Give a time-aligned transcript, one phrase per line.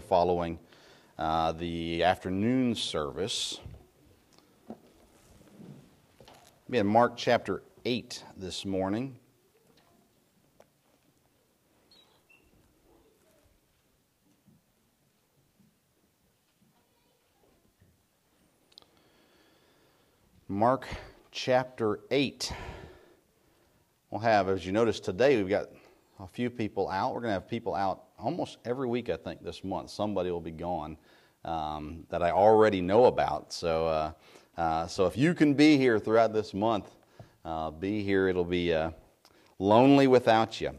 [0.00, 0.58] following
[1.18, 3.60] uh, the afternoon service.
[6.70, 9.18] Be in Mark chapter 8 this morning.
[20.46, 20.86] Mark
[21.30, 22.52] chapter 8.
[24.10, 25.68] We'll have, as you notice today, we've got
[26.20, 27.14] a few people out.
[27.14, 29.90] We're going to have people out almost every week, I think, this month.
[29.90, 30.96] Somebody will be gone
[31.44, 33.52] um, that I already know about.
[33.52, 34.12] So, uh,
[34.60, 36.90] uh, so if you can be here throughout this month,
[37.44, 38.28] uh, be here.
[38.28, 38.90] It'll be uh,
[39.58, 40.72] lonely without you.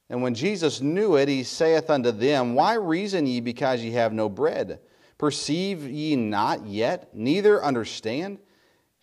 [0.09, 4.11] And when Jesus knew it, he saith unto them, Why reason ye because ye have
[4.11, 4.81] no bread?
[5.17, 8.39] Perceive ye not yet, neither understand?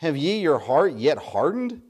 [0.04, 1.80] Have ye your heart yet hardened?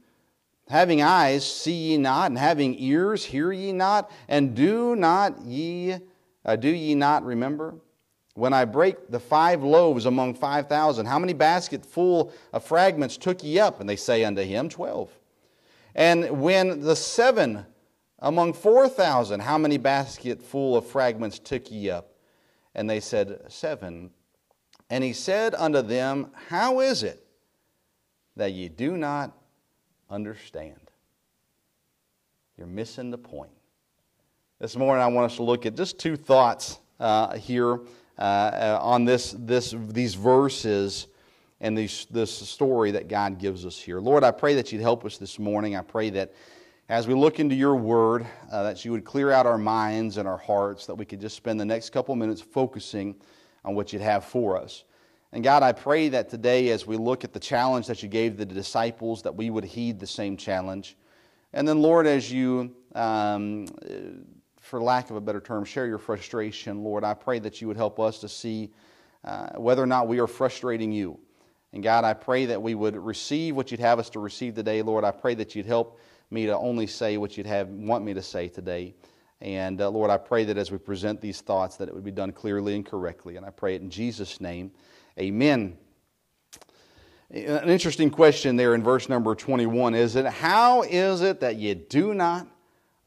[0.69, 5.97] Having eyes, see ye not, and having ears, hear ye not, and do not ye
[6.45, 7.75] uh, do ye not remember?
[8.35, 13.17] When I break the five loaves among five thousand, how many baskets full of fragments
[13.17, 13.81] took ye up?
[13.81, 15.11] And they say unto him, Twelve.
[15.97, 17.67] And when the seven
[18.21, 22.15] among four thousand, how many basket full of fragments took ye up?
[22.77, 24.13] And they said, Seven.
[24.89, 27.24] And he said unto them, How is it
[28.37, 29.33] that you do not
[30.11, 30.91] understand.
[32.56, 33.50] You're missing the point.
[34.61, 37.81] This morning, I want us to look at just two thoughts uh, here
[38.19, 41.09] uh, on this, this, these verses
[41.61, 44.00] and these, this story that God gives us here.
[44.00, 45.77] Lord, I pray that you'd help us this morning.
[45.77, 46.33] I pray that
[46.89, 50.28] as we look into your word, uh, that you would clear out our minds and
[50.28, 53.17] our hearts, that we could just spend the next couple minutes focusing
[53.65, 54.84] on what you'd have for us.
[55.34, 58.37] And God, I pray that today, as we look at the challenge that you gave
[58.37, 60.97] the disciples, that we would heed the same challenge.
[61.53, 63.67] And then, Lord, as you, um,
[64.61, 67.77] for lack of a better term, share your frustration, Lord, I pray that you would
[67.77, 68.71] help us to see
[69.25, 71.19] uh, whether or not we are frustrating you.
[71.73, 74.83] And God, I pray that we would receive what you'd have us to receive today,
[74.83, 75.03] Lord.
[75.03, 75.99] I pray that you'd help
[76.31, 78.94] me to only say what you'd have want me to say today.
[79.41, 82.12] And uh, Lord, I pray that as we present these thoughts, that it would be
[82.12, 83.37] done clearly and correctly.
[83.37, 84.70] And I pray it in Jesus' name.
[85.19, 85.76] Amen.
[87.31, 91.75] An interesting question there in verse number 21 is it how is it that you
[91.75, 92.46] do not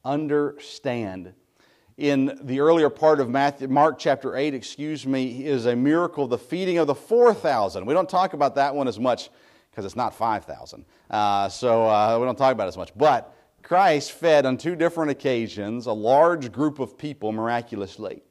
[0.04, 1.34] understand?
[1.98, 6.38] In the earlier part of Matthew, Mark chapter 8, excuse me, is a miracle, the
[6.38, 7.86] feeding of the 4,000.
[7.86, 9.30] We don't talk about that one as much
[9.72, 10.86] because it's not 5,000.
[11.10, 12.92] Uh, so uh, we don't talk about it as much.
[12.96, 13.34] But
[13.64, 18.22] Christ fed on two different occasions a large group of people miraculously.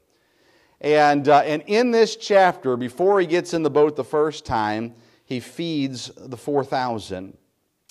[0.81, 4.93] And, uh, and in this chapter, before he gets in the boat the first time,
[5.25, 7.37] he feeds the 4,000.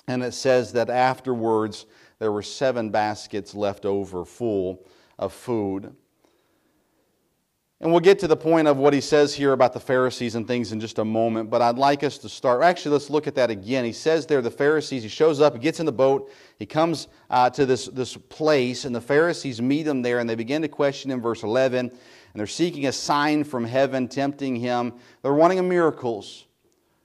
[0.08, 1.86] And it says that afterwards
[2.18, 4.86] there were seven baskets left over full
[5.18, 5.94] of food.
[7.78, 10.48] And we'll get to the point of what he says here about the Pharisees and
[10.48, 12.62] things in just a moment, but I'd like us to start.
[12.62, 13.84] Actually, let's look at that again.
[13.84, 17.08] He says there, the Pharisees, he shows up, he gets in the boat, he comes
[17.28, 20.68] uh, to this, this place, and the Pharisees meet him there, and they begin to
[20.68, 21.92] question him, verse 11,
[22.36, 24.92] and they're seeking a sign from heaven, tempting him.
[25.22, 26.44] They're wanting miracles.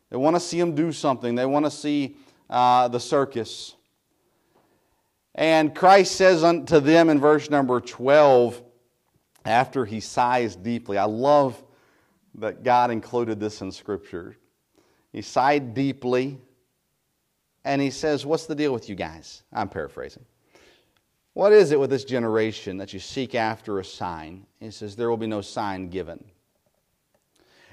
[0.10, 2.18] They want to see him do something, they want to see
[2.50, 3.76] uh, the circus.
[5.34, 8.62] And Christ says unto them in verse number 12,
[9.46, 10.98] after he sighs deeply.
[10.98, 11.64] I love
[12.36, 14.36] that God included this in Scripture.
[15.14, 16.42] He sighed deeply
[17.64, 19.44] and he says, What's the deal with you guys?
[19.54, 20.26] I'm paraphrasing.
[21.34, 24.46] What is it with this generation that you seek after a sign?
[24.60, 26.24] He says, There will be no sign given.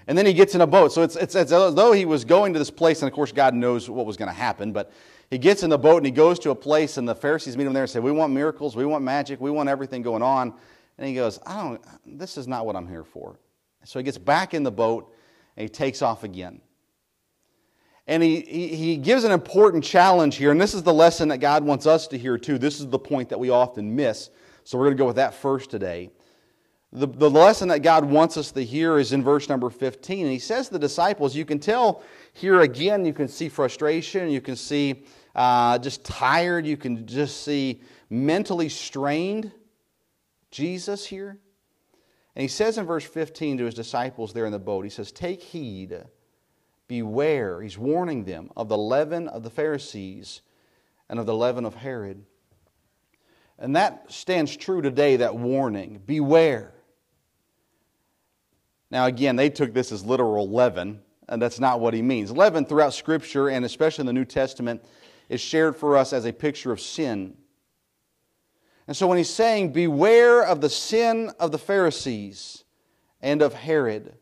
[0.07, 0.93] And then he gets in a boat.
[0.93, 3.31] So it's, it's, it's as though he was going to this place, and of course,
[3.31, 4.73] God knows what was going to happen.
[4.73, 4.91] But
[5.31, 7.67] he gets in the boat and he goes to a place, and the Pharisees meet
[7.67, 10.55] him there and say, We want miracles, we want magic, we want everything going on.
[10.97, 11.81] And he goes, I don't,
[12.19, 13.39] this is not what I'm here for.
[13.85, 15.15] So he gets back in the boat
[15.57, 16.61] and he takes off again.
[18.09, 21.63] And he, he, gives an important challenge here, and this is the lesson that God
[21.63, 22.57] wants us to hear too.
[22.57, 24.31] This is the point that we often miss.
[24.65, 26.11] So we're going to go with that first today.
[26.91, 30.25] The, the lesson that God wants us to hear is in verse number 15.
[30.25, 32.03] And he says to the disciples, you can tell
[32.33, 37.45] here again, you can see frustration, you can see uh, just tired, you can just
[37.45, 39.53] see mentally strained.
[40.51, 41.39] Jesus here.
[42.35, 45.13] And he says in verse 15 to his disciples there in the boat, he says,
[45.13, 46.05] Take heed,
[46.89, 47.63] beware.
[47.63, 50.41] He's warning them of the leaven of the Pharisees
[51.09, 52.25] and of the leaven of Herod.
[53.59, 56.01] And that stands true today, that warning.
[56.07, 56.73] Beware.
[58.91, 62.31] Now, again, they took this as literal leaven, and that's not what he means.
[62.31, 64.83] Leaven throughout Scripture, and especially in the New Testament,
[65.29, 67.37] is shared for us as a picture of sin.
[68.87, 72.65] And so when he's saying, Beware of the sin of the Pharisees
[73.21, 74.15] and of Herod,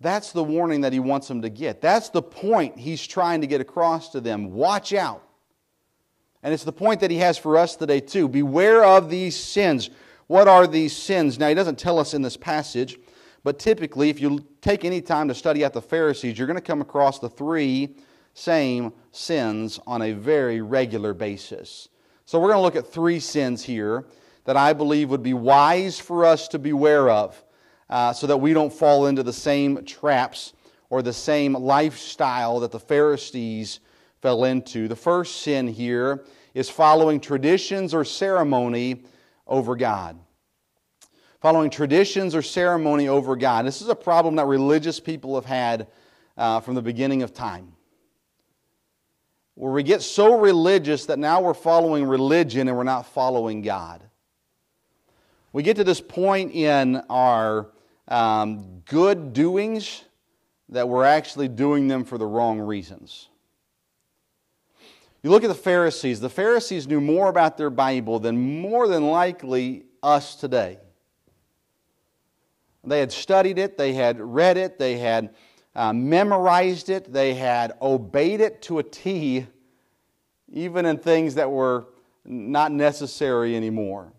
[0.00, 1.80] that's the warning that he wants them to get.
[1.80, 4.52] That's the point he's trying to get across to them.
[4.52, 5.22] Watch out.
[6.42, 8.28] And it's the point that he has for us today, too.
[8.28, 9.90] Beware of these sins.
[10.26, 11.38] What are these sins?
[11.38, 12.98] Now, he doesn't tell us in this passage,
[13.42, 16.62] but typically, if you take any time to study out the Pharisees, you're going to
[16.62, 17.96] come across the three
[18.34, 21.88] same sins on a very regular basis.
[22.26, 24.04] So we're going to look at three sins here
[24.44, 27.42] that I believe would be wise for us to beware of
[27.88, 30.52] uh, so that we don't fall into the same traps
[30.90, 33.80] or the same lifestyle that the Pharisees
[34.20, 34.88] fell into.
[34.88, 36.24] The first sin here
[36.54, 39.02] is following traditions or ceremony
[39.46, 40.18] over God.
[41.40, 43.66] Following traditions or ceremony over God.
[43.66, 45.88] This is a problem that religious people have had
[46.36, 47.76] uh, from the beginning of time
[49.56, 54.02] where we get so religious that now we're following religion and we're not following God.
[55.52, 57.70] We get to this point in our
[58.08, 60.04] um, good doings
[60.68, 63.28] that we're actually doing them for the wrong reasons.
[65.22, 69.08] You look at the Pharisees, the Pharisees knew more about their Bible than more than
[69.08, 70.78] likely us today.
[72.84, 75.34] They had studied it, they had read it, they had
[75.74, 79.46] uh, memorized it, they had obeyed it to a T,
[80.52, 81.86] even in things that were
[82.24, 84.12] not necessary anymore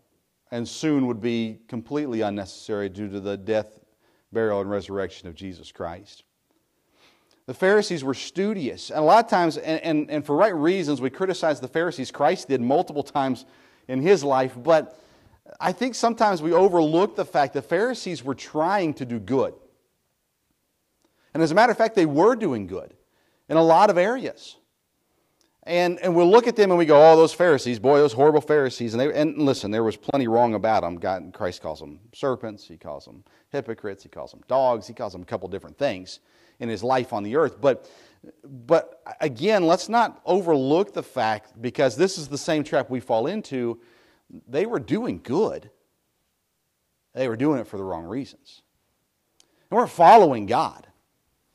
[0.51, 3.79] and soon would be completely unnecessary due to the death,
[4.31, 6.23] burial, and resurrection of Jesus Christ.
[7.45, 8.89] The Pharisees were studious.
[8.89, 12.11] And a lot of times, and, and, and for right reasons, we criticize the Pharisees.
[12.11, 13.45] Christ did multiple times
[13.87, 14.99] in his life, but
[15.59, 19.53] I think sometimes we overlook the fact the Pharisees were trying to do good.
[21.33, 22.93] And as a matter of fact, they were doing good
[23.47, 24.57] in a lot of areas.
[25.67, 28.39] And, and we'll look at them and we go, oh, those Pharisees, boy, those horrible
[28.39, 28.93] Pharisees.
[28.93, 30.95] And, they, and listen, there was plenty wrong about them.
[30.95, 35.11] God, Christ calls them serpents, He calls them hypocrites, He calls them dogs, He calls
[35.11, 36.21] them a couple different things
[36.59, 37.59] in His life on the earth.
[37.59, 37.91] But,
[38.45, 43.27] but again, let's not overlook the fact, because this is the same trap we fall
[43.27, 43.81] into,
[44.47, 45.69] they were doing good.
[47.13, 48.61] They were doing it for the wrong reasons.
[49.69, 50.87] They weren't following God.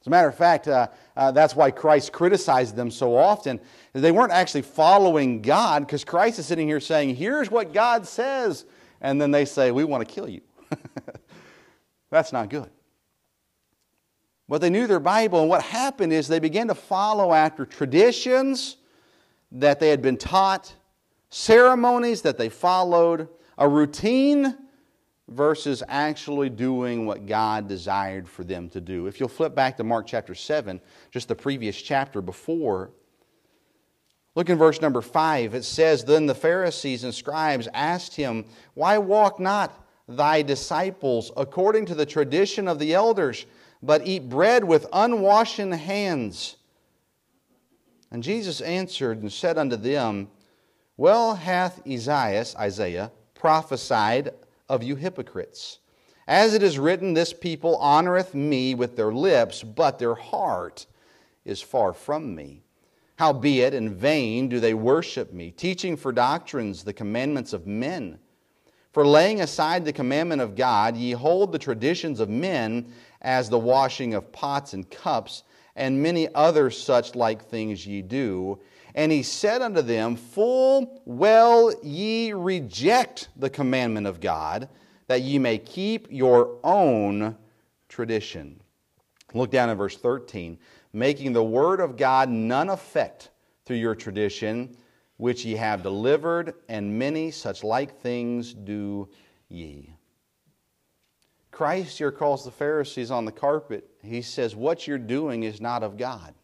[0.02, 3.60] As a matter of fact, uh, uh, that's why Christ criticized them so often.
[3.92, 8.64] They weren't actually following God because Christ is sitting here saying, Here's what God says.
[9.00, 10.40] And then they say, We want to kill you.
[12.10, 12.68] that's not good.
[14.48, 18.78] But they knew their Bible, and what happened is they began to follow after traditions
[19.52, 20.74] that they had been taught,
[21.30, 24.58] ceremonies that they followed, a routine
[25.32, 29.06] versus actually doing what God desired for them to do.
[29.06, 32.90] If you'll flip back to Mark chapter 7, just the previous chapter before,
[34.34, 35.54] look in verse number 5.
[35.54, 41.86] It says, Then the Pharisees and scribes asked him, Why walk not thy disciples according
[41.86, 43.46] to the tradition of the elders,
[43.82, 46.56] but eat bread with unwashen hands.
[48.10, 50.28] And Jesus answered and said unto them,
[50.96, 54.30] Well hath Isaiah, Isaiah prophesied
[54.72, 55.80] of you hypocrites.
[56.26, 60.86] As it is written, This people honoreth me with their lips, but their heart
[61.44, 62.62] is far from me.
[63.16, 68.18] Howbeit, in vain do they worship me, teaching for doctrines the commandments of men.
[68.92, 73.58] For laying aside the commandment of God, ye hold the traditions of men as the
[73.58, 75.42] washing of pots and cups,
[75.76, 78.58] and many other such like things ye do.
[78.94, 84.68] And he said unto them, Full well ye reject the commandment of God,
[85.06, 87.36] that ye may keep your own
[87.88, 88.60] tradition.
[89.34, 90.58] Look down in verse 13.
[90.92, 93.30] Making the word of God none effect
[93.64, 94.76] through your tradition,
[95.16, 99.08] which ye have delivered, and many such like things do
[99.48, 99.94] ye.
[101.50, 103.88] Christ here calls the Pharisees on the carpet.
[104.02, 106.34] He says, What you're doing is not of God.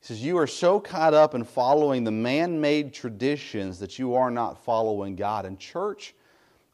[0.00, 4.14] He says, You are so caught up in following the man made traditions that you
[4.14, 5.44] are not following God.
[5.44, 6.14] And, church,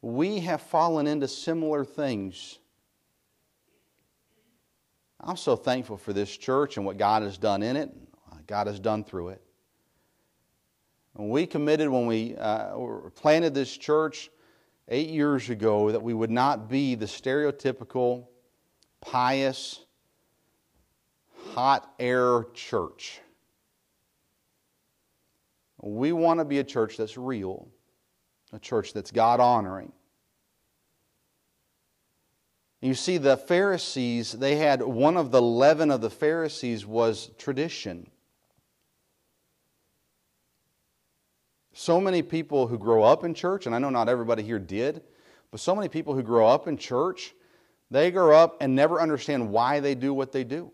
[0.01, 2.59] we have fallen into similar things.
[5.21, 7.91] I'm so thankful for this church and what God has done in it,
[8.47, 9.43] God has done through it.
[11.15, 12.77] we committed when we uh,
[13.17, 14.31] planted this church
[14.89, 18.27] eight years ago that we would not be the stereotypical,
[19.01, 19.86] pious,
[21.57, 23.19] hot air church.
[25.81, 27.67] We want to be a church that's real,
[28.53, 29.91] a church that's God honoring.
[32.83, 38.11] You see, the Pharisees, they had one of the leaven of the Pharisees was tradition.
[41.73, 45.01] So many people who grow up in church, and I know not everybody here did,
[45.51, 47.35] but so many people who grow up in church,
[47.91, 50.71] they grow up and never understand why they do what they do.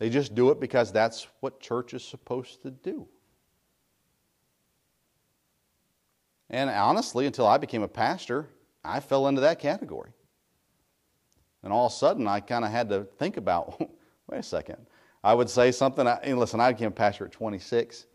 [0.00, 3.06] They just do it because that's what church is supposed to do.
[6.48, 8.48] And honestly, until I became a pastor,
[8.82, 10.10] I fell into that category.
[11.62, 13.78] And all of a sudden, I kind of had to think about
[14.26, 14.78] wait a second.
[15.22, 16.06] I would say something.
[16.06, 18.06] I, listen, I became a pastor at 26.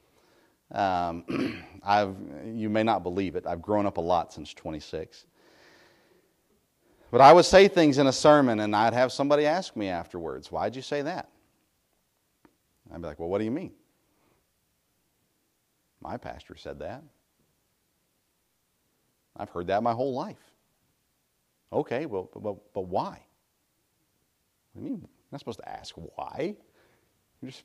[0.72, 2.15] Um, I've,
[2.48, 5.27] you may not believe it, I've grown up a lot since 26.
[7.12, 10.51] But I would say things in a sermon, and I'd have somebody ask me afterwards,
[10.51, 11.30] Why'd you say that?
[12.94, 13.72] I'd be like, Well, what do you mean?
[16.01, 17.04] My pastor said that.
[19.38, 20.39] I've heard that my whole life.
[21.74, 23.20] Okay, well, but, but why?
[24.74, 25.01] What do you mean?
[25.01, 26.56] You're not supposed to ask why.
[27.42, 27.63] You're just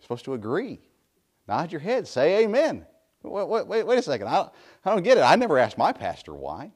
[0.00, 0.80] supposed to agree.
[1.46, 2.86] Nod your head, say amen.
[3.22, 4.26] Wait, wait, wait, wait a second.
[4.26, 4.48] I,
[4.84, 5.22] I don't get it.
[5.22, 6.72] I never asked my pastor why.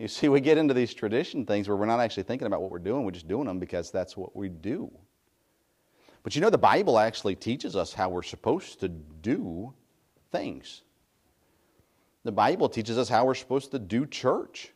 [0.00, 2.70] You see, we get into these tradition things where we're not actually thinking about what
[2.70, 4.90] we're doing, we're just doing them because that's what we do.
[6.22, 9.74] But you know, the Bible actually teaches us how we're supposed to do
[10.32, 10.84] things.
[12.24, 14.72] The Bible teaches us how we're supposed to do church.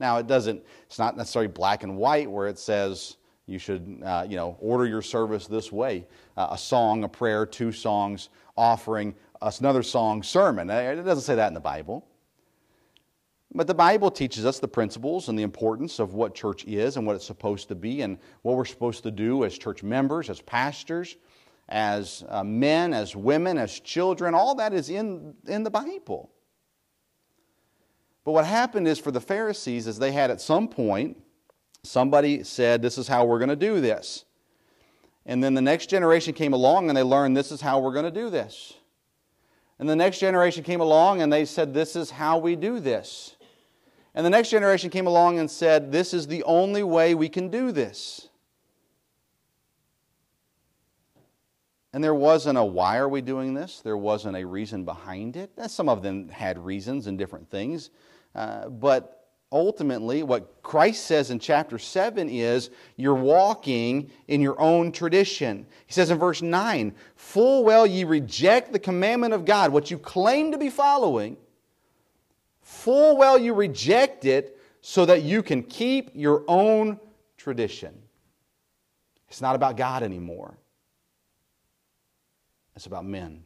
[0.00, 3.16] Now, it doesn't, it's not necessarily black and white where it says,
[3.46, 6.04] you should, uh, you know, order your service this way
[6.36, 10.68] uh, a song, a prayer, two songs, offering, another song, sermon.
[10.68, 12.04] It doesn't say that in the Bible.
[13.54, 17.06] But the Bible teaches us the principles and the importance of what church is and
[17.06, 20.40] what it's supposed to be and what we're supposed to do as church members, as
[20.40, 21.16] pastors,
[21.68, 24.34] as uh, men, as women, as children.
[24.34, 26.32] All that is in, in the Bible.
[28.24, 31.18] But what happened is for the Pharisees is they had at some point
[31.84, 34.24] Somebody said, This is how we're going to do this.
[35.26, 38.06] And then the next generation came along and they learned, This is how we're going
[38.06, 38.74] to do this.
[39.78, 43.36] And the next generation came along and they said, This is how we do this.
[44.14, 47.48] And the next generation came along and said, This is the only way we can
[47.48, 48.28] do this.
[51.92, 53.80] And there wasn't a why are we doing this?
[53.80, 55.52] There wasn't a reason behind it.
[55.68, 57.90] Some of them had reasons and different things.
[58.34, 64.90] Uh, but ultimately, what Christ says in chapter 7 is you're walking in your own
[64.90, 65.66] tradition.
[65.86, 69.98] He says in verse 9, Full well ye reject the commandment of God, what you
[69.98, 71.36] claim to be following,
[72.74, 76.98] full well you reject it so that you can keep your own
[77.36, 77.94] tradition.
[79.28, 80.58] It's not about God anymore,
[82.76, 83.44] it's about men.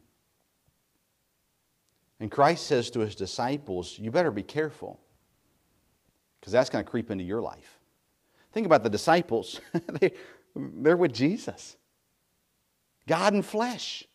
[2.21, 4.99] And Christ says to his disciples, You better be careful
[6.39, 7.79] because that's going to creep into your life.
[8.51, 9.61] Think about the disciples,
[10.01, 10.11] they,
[10.55, 11.77] they're with Jesus,
[13.07, 14.05] God in flesh.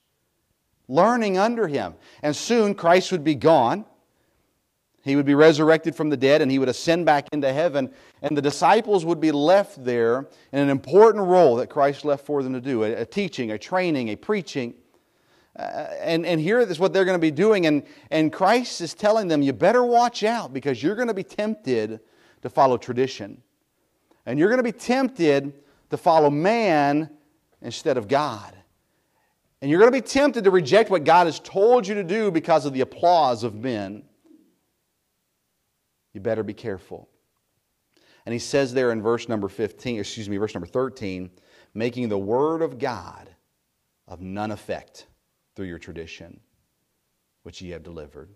[0.89, 1.95] learning under him.
[2.23, 3.87] And soon Christ would be gone.
[5.05, 7.93] He would be resurrected from the dead and he would ascend back into heaven.
[8.23, 12.43] And the disciples would be left there in an important role that Christ left for
[12.43, 14.73] them to do a, a teaching, a training, a preaching.
[15.57, 15.63] Uh,
[16.01, 17.67] and, and here is what they're going to be doing.
[17.67, 21.23] And, and Christ is telling them, you better watch out because you're going to be
[21.23, 22.01] tempted
[22.41, 23.43] to follow tradition.
[24.25, 25.53] And you're going to be tempted
[25.91, 27.11] to follow man
[27.61, 28.57] instead of God.
[29.61, 32.31] And you're going to be tempted to reject what God has told you to do
[32.31, 34.03] because of the applause of men.
[36.15, 37.11] You better be careful.
[38.25, 41.31] And he says there in verse number 15, excuse me, verse number 13,
[41.75, 43.29] making the word of God
[44.09, 45.07] of none effect
[45.55, 46.41] through your tradition,
[47.43, 48.31] which ye have delivered.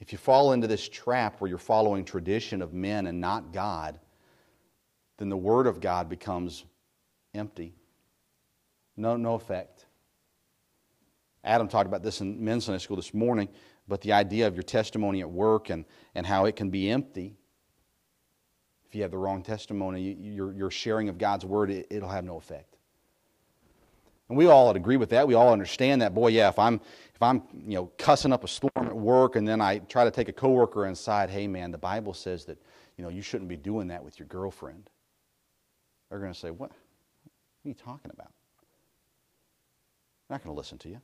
[0.00, 3.98] If you fall into this trap where you're following tradition of men and not God,
[5.16, 6.64] then the Word of God becomes
[7.32, 7.74] empty.
[8.96, 9.86] No, no effect.
[11.42, 13.48] Adam talked about this in men's Sunday school this morning,
[13.88, 17.36] but the idea of your testimony at work and, and how it can be empty.
[18.86, 22.24] If you have the wrong testimony, your, your sharing of God's Word, it, it'll have
[22.24, 22.76] no effect.
[24.28, 25.28] And we all agree with that.
[25.28, 26.14] We all understand that.
[26.14, 26.80] Boy, yeah, if I'm
[27.14, 30.10] if I'm you know cussing up a storm at work and then I try to
[30.10, 32.58] take a coworker inside, hey man, the Bible says that
[32.96, 34.88] you know you shouldn't be doing that with your girlfriend.
[36.08, 36.70] They're going to say, what?
[36.70, 38.32] What are you talking about?
[40.28, 41.00] I'm not going to listen to you.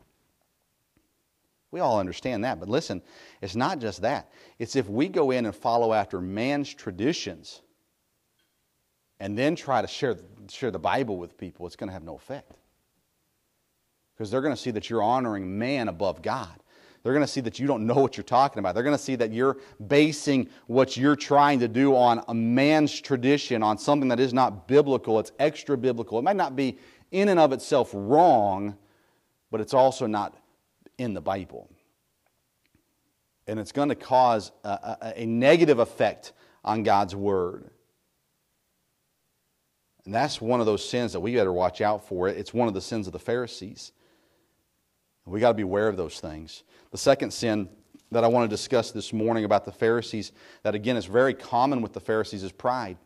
[1.70, 2.58] We all understand that.
[2.58, 3.02] But listen,
[3.40, 4.30] it's not just that.
[4.58, 7.62] It's if we go in and follow after man's traditions
[9.20, 10.16] and then try to share,
[10.48, 12.52] share the Bible with people, it's going to have no effect
[14.14, 16.62] because they're going to see that you're honoring man above God.
[17.02, 18.74] They're going to see that you don't know what you're talking about.
[18.74, 23.00] They're going to see that you're basing what you're trying to do on a man's
[23.00, 25.18] tradition, on something that is not biblical.
[25.18, 26.18] It's extra biblical.
[26.18, 26.78] It might not be
[27.10, 28.76] in and of itself wrong,
[29.50, 30.36] but it's also not
[31.00, 31.70] in the Bible.
[33.46, 37.70] And it's going to cause a, a, a negative effect on God's Word.
[40.04, 42.28] And that's one of those sins that we better watch out for.
[42.28, 43.92] It's one of the sins of the Pharisees.
[45.24, 46.64] We got to be aware of those things.
[46.90, 47.68] The second sin
[48.10, 50.32] that I want to discuss this morning about the Pharisees,
[50.64, 52.98] that again is very common with the Pharisees, is pride.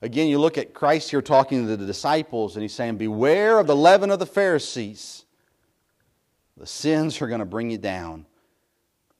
[0.00, 3.66] Again, you look at Christ here talking to the disciples, and he's saying, Beware of
[3.66, 5.26] the leaven of the Pharisees.
[6.60, 8.26] The sins are going to bring you down.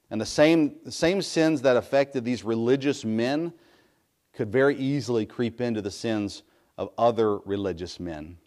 [0.09, 3.51] And the same, the same sins that affected these religious men
[4.31, 6.43] could very easily creep into the sins
[6.77, 8.37] of other religious men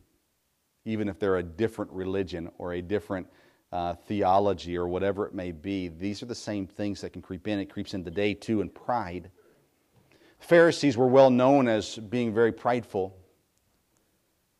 [0.84, 3.26] even if they're a different religion or a different
[3.72, 5.88] uh, theology or whatever it may be.
[5.88, 7.58] These are the same things that can creep in.
[7.58, 9.30] It creeps in today too, and pride.
[10.38, 13.16] Pharisees were well known as being very prideful.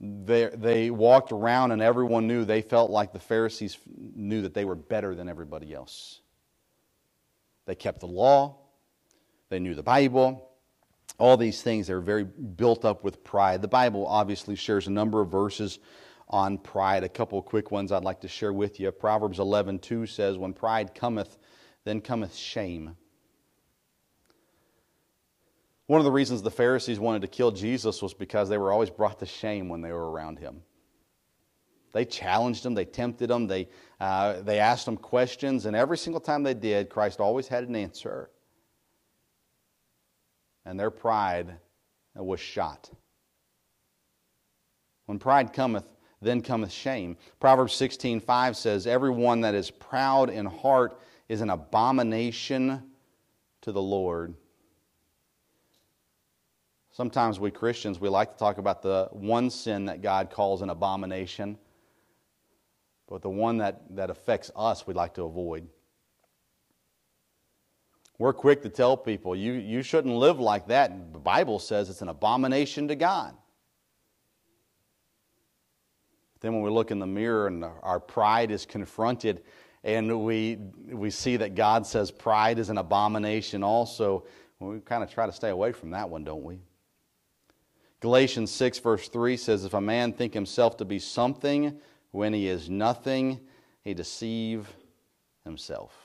[0.05, 4.67] They, they walked around and everyone knew, they felt like the Pharisees knew that they
[4.67, 6.21] were better than everybody else.
[7.67, 8.59] They kept the law,
[9.49, 10.51] they knew the Bible,
[11.19, 11.87] all these things.
[11.87, 13.63] They were very built up with pride.
[13.63, 15.79] The Bible obviously shares a number of verses
[16.29, 17.05] on pride.
[17.05, 18.91] A couple quick ones I'd like to share with you.
[18.91, 21.39] Proverbs 11 2 says, When pride cometh,
[21.85, 22.97] then cometh shame.
[25.87, 28.91] One of the reasons the Pharisees wanted to kill Jesus was because they were always
[28.91, 30.63] brought to shame when they were around him.
[31.93, 33.69] They challenged him, they tempted him, they,
[34.01, 37.77] uh, they asked him questions, and every single time they did, Christ always had an
[37.77, 38.31] answer.
[40.65, 41.59] And their pride
[42.15, 42.91] was shot.
[45.07, 45.85] When pride cometh,
[46.21, 47.17] then cometh shame.
[47.39, 52.83] Proverbs 16 5 says, Everyone that is proud in heart is an abomination
[53.61, 54.35] to the Lord.
[56.95, 60.71] Sometimes we Christians, we like to talk about the one sin that God calls an
[60.71, 61.59] abomination,
[63.09, 65.67] but the one that, that affects us, we'd like to avoid.
[68.17, 71.13] We're quick to tell people, you, you shouldn't live like that.
[71.13, 73.35] The Bible says it's an abomination to God.
[76.39, 79.43] Then, when we look in the mirror and our pride is confronted,
[79.83, 80.59] and we,
[80.93, 84.27] we see that God says pride is an abomination also,
[84.61, 86.61] we kind of try to stay away from that one, don't we?
[88.05, 92.49] Galatians 6, verse 3 says, If a man think himself to be something when he
[92.49, 93.41] is nothing,
[93.81, 94.71] he deceive
[95.43, 95.97] himself.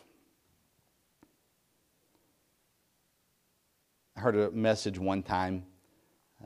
[4.16, 5.66] I heard a message one time.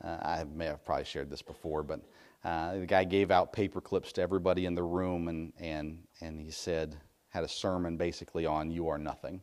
[0.04, 2.02] Uh, I may have probably shared this before, but
[2.44, 6.42] uh, the guy gave out paper clips to everybody in the room, and, and, and
[6.42, 6.98] he said,
[7.30, 9.40] had a sermon basically on You Are Nothing.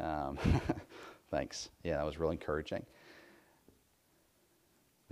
[0.00, 0.38] Um,
[1.30, 1.68] thanks.
[1.84, 2.86] Yeah, that was real encouraging.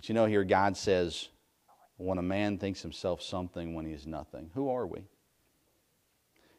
[0.05, 1.31] But you know, here God says,
[1.97, 4.51] when a man thinks himself something when he is nothing.
[4.53, 5.07] Who are we?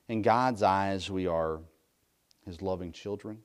[0.08, 1.60] In God's eyes, we are
[2.44, 3.38] his loving children.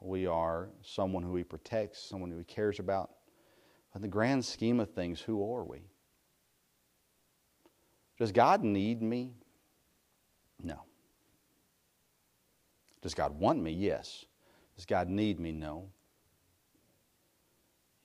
[0.00, 3.10] We are someone who he protects, someone who he cares about.
[3.92, 5.80] But in the grand scheme of things, who are we?
[8.20, 9.32] Does God need me?
[10.62, 10.84] No.
[13.00, 13.72] Does God want me?
[13.72, 14.26] Yes.
[14.76, 15.50] Does God need me?
[15.50, 15.88] No.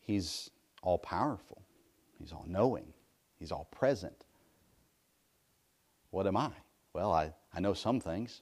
[0.07, 0.49] He's
[0.81, 1.61] all powerful,
[2.17, 2.93] He's all knowing,
[3.37, 4.23] He's all present.
[6.11, 6.51] What am I?
[6.93, 8.41] Well, I, I know some things.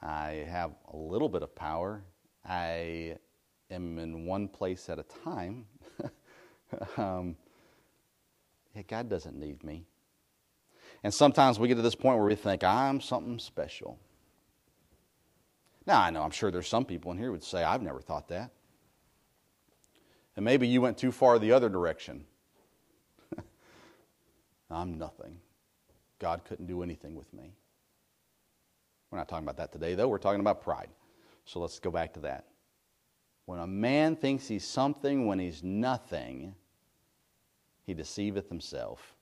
[0.00, 2.04] I have a little bit of power.
[2.46, 3.16] I
[3.70, 5.66] am in one place at a time.
[6.96, 7.36] um,
[8.74, 9.84] yeah, God doesn't need me.
[11.02, 13.98] And sometimes we get to this point where we think, I'm something special.
[15.86, 18.28] Now, I know, I'm sure there's some people in here would say, I've never thought
[18.28, 18.52] that.
[20.36, 22.24] And maybe you went too far the other direction.
[24.70, 25.38] I'm nothing.
[26.18, 27.54] God couldn't do anything with me.
[29.10, 30.08] We're not talking about that today, though.
[30.08, 30.88] We're talking about pride.
[31.44, 32.44] So let's go back to that.
[33.46, 36.54] When a man thinks he's something when he's nothing,
[37.84, 39.16] he deceiveth himself.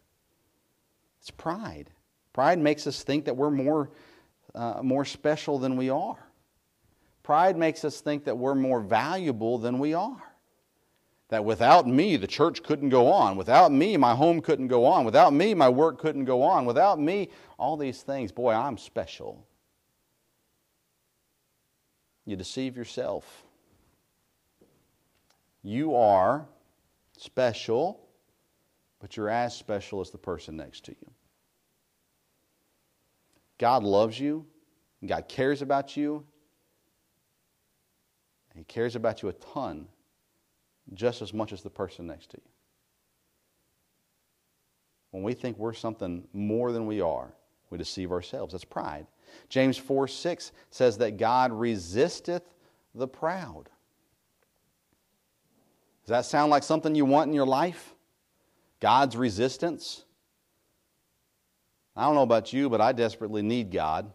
[1.20, 1.90] It's pride.
[2.34, 3.90] Pride makes us think that we're more,
[4.54, 6.18] uh, more special than we are.
[7.22, 10.22] Pride makes us think that we're more valuable than we are.
[11.28, 13.36] That without me, the church couldn't go on.
[13.36, 15.04] Without me, my home couldn't go on.
[15.04, 16.64] Without me, my work couldn't go on.
[16.64, 18.32] Without me, all these things.
[18.32, 19.46] Boy, I'm special.
[22.24, 23.44] You deceive yourself.
[25.62, 26.46] You are
[27.18, 28.08] special,
[29.00, 31.10] but you're as special as the person next to you.
[33.58, 34.46] God loves you,
[35.04, 36.24] God cares about you,
[38.54, 39.88] He cares about you a ton
[40.94, 42.50] just as much as the person next to you.
[45.10, 47.32] When we think we're something more than we are,
[47.70, 48.52] we deceive ourselves.
[48.52, 49.06] That's pride.
[49.48, 52.42] James 4 6 says that God resisteth
[52.94, 53.68] the proud.
[56.04, 57.94] Does that sound like something you want in your life?
[58.80, 60.04] God's resistance?
[61.94, 64.10] I don't know about you, but I desperately need God.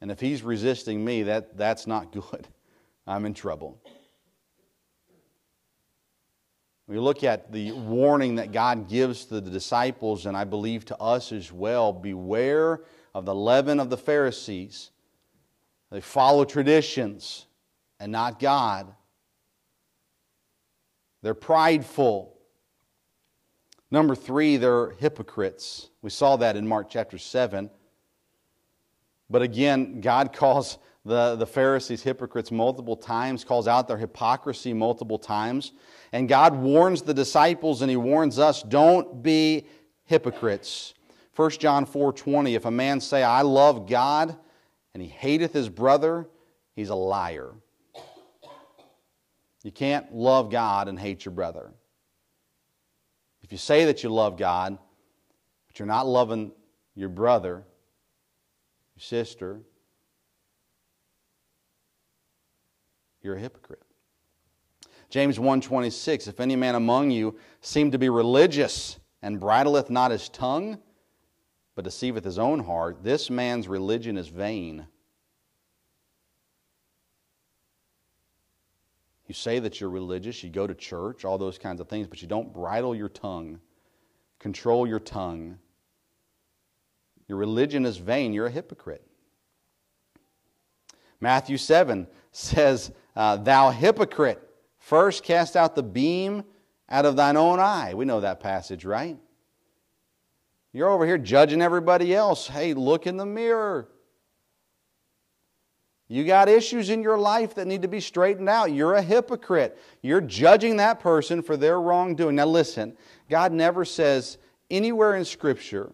[0.00, 2.46] And if He's resisting me, that, that's not good.
[3.06, 3.80] I'm in trouble.
[6.88, 10.96] We look at the warning that God gives to the disciples, and I believe to
[10.96, 12.80] us as well beware
[13.14, 14.90] of the leaven of the Pharisees.
[15.90, 17.46] They follow traditions
[18.00, 18.94] and not God.
[21.20, 22.38] They're prideful.
[23.90, 25.90] Number three, they're hypocrites.
[26.00, 27.68] We saw that in Mark chapter 7.
[29.28, 35.18] But again, God calls the, the Pharisees hypocrites multiple times, calls out their hypocrisy multiple
[35.18, 35.72] times.
[36.12, 39.66] And God warns the disciples and he warns us don't be
[40.04, 40.94] hypocrites.
[41.34, 44.36] 1 John 4 20, if a man say, I love God,
[44.92, 46.28] and he hateth his brother,
[46.74, 47.52] he's a liar.
[49.62, 51.72] You can't love God and hate your brother.
[53.42, 54.78] If you say that you love God,
[55.66, 56.52] but you're not loving
[56.94, 57.64] your brother,
[58.96, 59.60] your sister,
[63.28, 63.82] you're a hypocrite.
[65.10, 70.30] James 1:26 If any man among you seem to be religious and bridleth not his
[70.30, 70.80] tongue
[71.74, 74.86] but deceiveth his own heart this man's religion is vain.
[79.26, 82.22] You say that you're religious, you go to church, all those kinds of things, but
[82.22, 83.60] you don't bridle your tongue,
[84.38, 85.58] control your tongue.
[87.28, 89.06] Your religion is vain, you're a hypocrite.
[91.20, 94.42] Matthew 7 says, uh, Thou hypocrite,
[94.78, 96.44] First, cast out the beam
[96.88, 97.92] out of thine own eye.
[97.92, 99.18] We know that passage, right?
[100.72, 102.46] You're over here judging everybody else.
[102.46, 103.88] Hey, look in the mirror.
[106.06, 108.72] You got issues in your life that need to be straightened out.
[108.72, 109.78] You're a hypocrite.
[110.00, 112.36] You're judging that person for their wrongdoing.
[112.36, 112.96] Now, listen,
[113.28, 114.38] God never says
[114.70, 115.92] anywhere in Scripture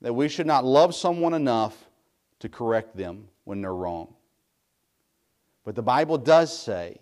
[0.00, 1.76] that we should not love someone enough
[2.40, 4.14] to correct them when they're wrong.
[5.64, 6.98] But the Bible does say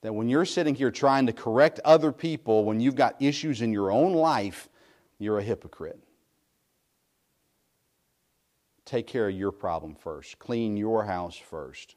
[0.00, 3.72] that when you're sitting here trying to correct other people when you've got issues in
[3.72, 4.68] your own life,
[5.18, 6.00] you're a hypocrite.
[8.84, 11.96] Take care of your problem first, clean your house first.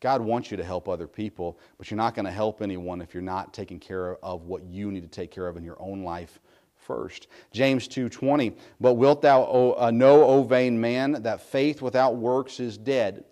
[0.00, 3.14] God wants you to help other people, but you're not going to help anyone if
[3.14, 6.02] you're not taking care of what you need to take care of in your own
[6.02, 6.40] life
[6.74, 7.28] first.
[7.52, 12.76] James 2:20, "But wilt thou uh, know, O vain man, that faith without works is
[12.76, 13.24] dead?"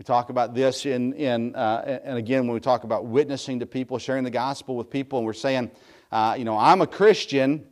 [0.00, 3.66] We talk about this in, in uh, and again, when we talk about witnessing to
[3.66, 5.70] people, sharing the gospel with people, and we're saying,
[6.10, 7.66] uh, you know, I'm a Christian,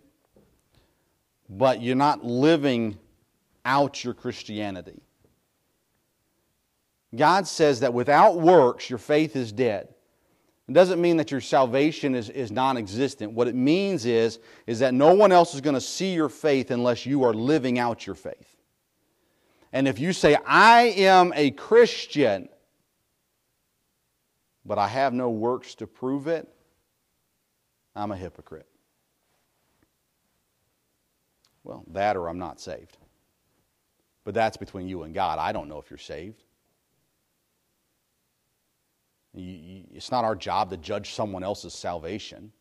[1.48, 2.98] but you're not living
[3.64, 5.00] out your Christianity.
[7.16, 9.88] God says that without works, your faith is dead.
[10.68, 13.32] It doesn't mean that your salvation is, is non existent.
[13.32, 16.70] What it means is, is that no one else is going to see your faith
[16.72, 18.57] unless you are living out your faith.
[19.72, 22.48] And if you say, I am a Christian,
[24.64, 26.48] but I have no works to prove it,
[27.94, 28.66] I'm a hypocrite.
[31.64, 32.96] Well, that or I'm not saved.
[34.24, 35.38] But that's between you and God.
[35.38, 36.42] I don't know if you're saved.
[39.34, 42.52] It's not our job to judge someone else's salvation.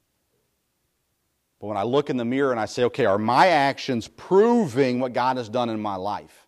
[1.59, 4.99] But when I look in the mirror and I say, okay, are my actions proving
[4.99, 6.46] what God has done in my life?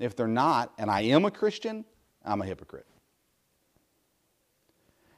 [0.00, 1.84] If they're not, and I am a Christian,
[2.24, 2.86] I'm a hypocrite.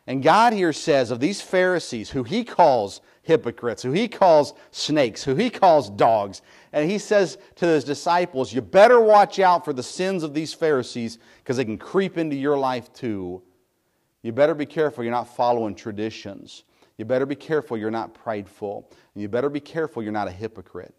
[0.07, 5.23] And God here says of these Pharisees, who he calls hypocrites, who he calls snakes,
[5.23, 6.43] who he calls dogs,
[6.73, 10.53] and he says to his disciples, You better watch out for the sins of these
[10.53, 13.43] Pharisees because they can creep into your life too
[14.23, 16.65] you better be careful you're not following traditions.
[16.97, 18.89] You better be careful you're not prideful.
[19.15, 20.95] And you better be careful you're not a hypocrite.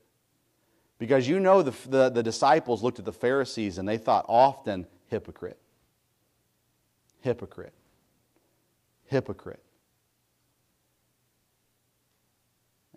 [1.04, 4.88] Because you know the, the, the disciples looked at the Pharisees and they thought often,
[5.10, 5.60] hypocrite.
[7.20, 7.74] Hypocrite.
[9.08, 9.62] Hypocrite.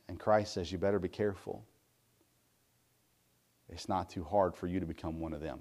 [0.06, 1.64] And Christ says, You better be careful.
[3.68, 5.58] It's not too hard for you to become one of them.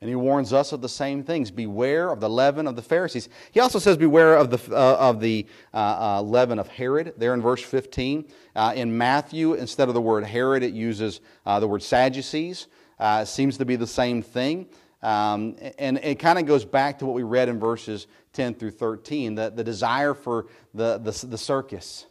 [0.00, 1.50] And he warns us of the same things.
[1.50, 3.30] Beware of the leaven of the Pharisees.
[3.50, 7.32] He also says, Beware of the, uh, of the uh, uh, leaven of Herod, there
[7.32, 8.28] in verse 15.
[8.54, 12.66] Uh, in Matthew, instead of the word Herod, it uses uh, the word Sadducees.
[12.98, 14.66] Uh, it seems to be the same thing.
[15.02, 18.72] Um, and it kind of goes back to what we read in verses 10 through
[18.72, 22.06] 13 the, the desire for the, the, the circus.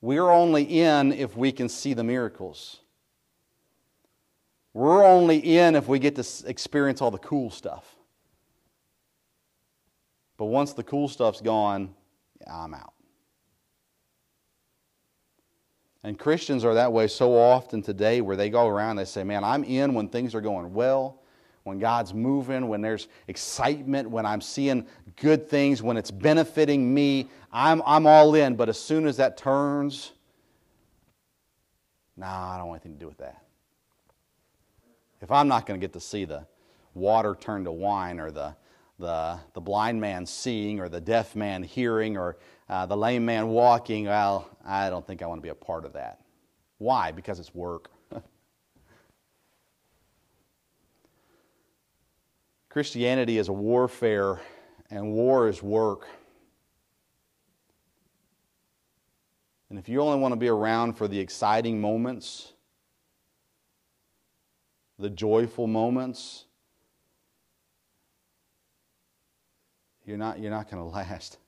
[0.00, 2.80] We're only in if we can see the miracles.
[4.76, 7.96] We're only in if we get to experience all the cool stuff.
[10.36, 11.94] But once the cool stuff's gone,
[12.46, 12.92] I'm out.
[16.04, 19.24] And Christians are that way so often today where they go around, and they say,
[19.24, 21.22] Man, I'm in when things are going well,
[21.62, 24.86] when God's moving, when there's excitement, when I'm seeing
[25.16, 27.30] good things, when it's benefiting me.
[27.50, 28.56] I'm, I'm all in.
[28.56, 30.12] But as soon as that turns,
[32.14, 33.45] nah, I don't want anything to do with that.
[35.20, 36.46] If I'm not going to get to see the
[36.94, 38.54] water turn to wine or the,
[38.98, 42.36] the, the blind man seeing or the deaf man hearing or
[42.68, 45.84] uh, the lame man walking, well, I don't think I want to be a part
[45.84, 46.20] of that.
[46.78, 47.12] Why?
[47.12, 47.90] Because it's work.
[52.68, 54.40] Christianity is a warfare,
[54.90, 56.06] and war is work.
[59.70, 62.52] And if you only want to be around for the exciting moments,
[64.98, 66.44] the joyful moments,
[70.04, 71.38] you're not, you're not going to last.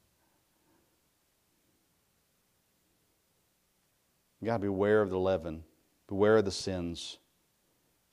[4.40, 5.64] You got to beware of the leaven,
[6.06, 7.18] beware of the sins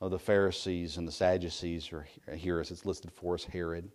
[0.01, 3.89] of the Pharisees and the Sadducees, or uh, here as it's listed for us, Herod.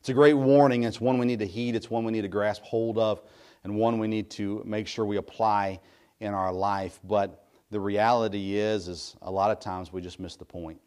[0.00, 0.82] It's a great warning.
[0.82, 1.74] It's one we need to heed.
[1.74, 3.22] It's one we need to grasp hold of,
[3.64, 5.80] and one we need to make sure we apply
[6.20, 7.00] in our life.
[7.04, 10.80] But the reality is is a lot of times we just miss the point.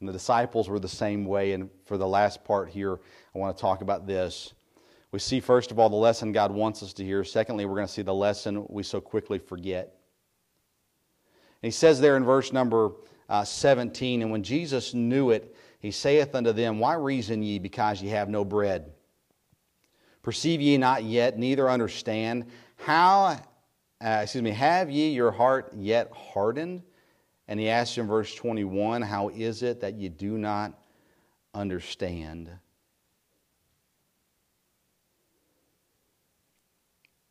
[0.00, 1.52] And the disciples were the same way.
[1.52, 2.98] And for the last part here
[3.34, 4.52] i want to talk about this.
[5.12, 7.24] We see first of all the lesson god wants us to hear.
[7.24, 9.94] Secondly we're going to see the lesson we so quickly forget.
[11.62, 12.92] And he says there in verse number
[13.28, 18.02] uh, 17 and when jesus knew it he saith unto them why reason ye because
[18.02, 18.92] ye have no bread?
[20.22, 22.46] Perceive ye not yet neither understand.
[22.76, 23.38] How
[24.02, 26.82] uh, excuse me, have ye your heart yet hardened?
[27.48, 30.72] And he asks in verse 21, How is it that you do not
[31.54, 32.50] understand?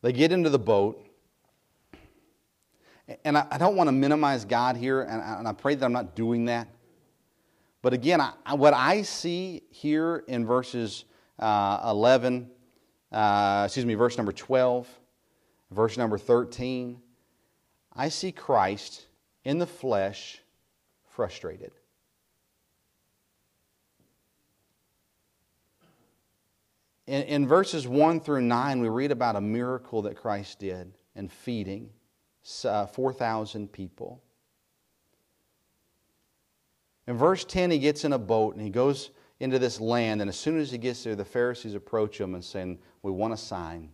[0.01, 1.07] They get into the boat.
[3.25, 6.45] And I, don't want to minimize God here, and I, pray that I'm not doing
[6.45, 6.69] that.
[7.81, 11.03] But again, what I see here in verses
[11.37, 12.49] uh, 11,
[13.11, 14.87] uh, excuse me, verse number 12,
[15.71, 17.01] Verse number 13
[17.93, 19.07] I see Christ
[19.43, 20.39] in the flesh
[21.09, 21.71] frustrated.
[27.07, 31.27] In, in, verses 1 through 9, we read about a miracle that Christ did in
[31.27, 31.89] feeding
[32.63, 34.23] uh, 4,000 people.
[37.07, 39.09] In verse 10, he gets in a boat and he goes
[39.41, 40.21] into this land.
[40.21, 43.33] And as soon as he gets there, the Pharisees approach him and saying, We want
[43.33, 43.89] a sign.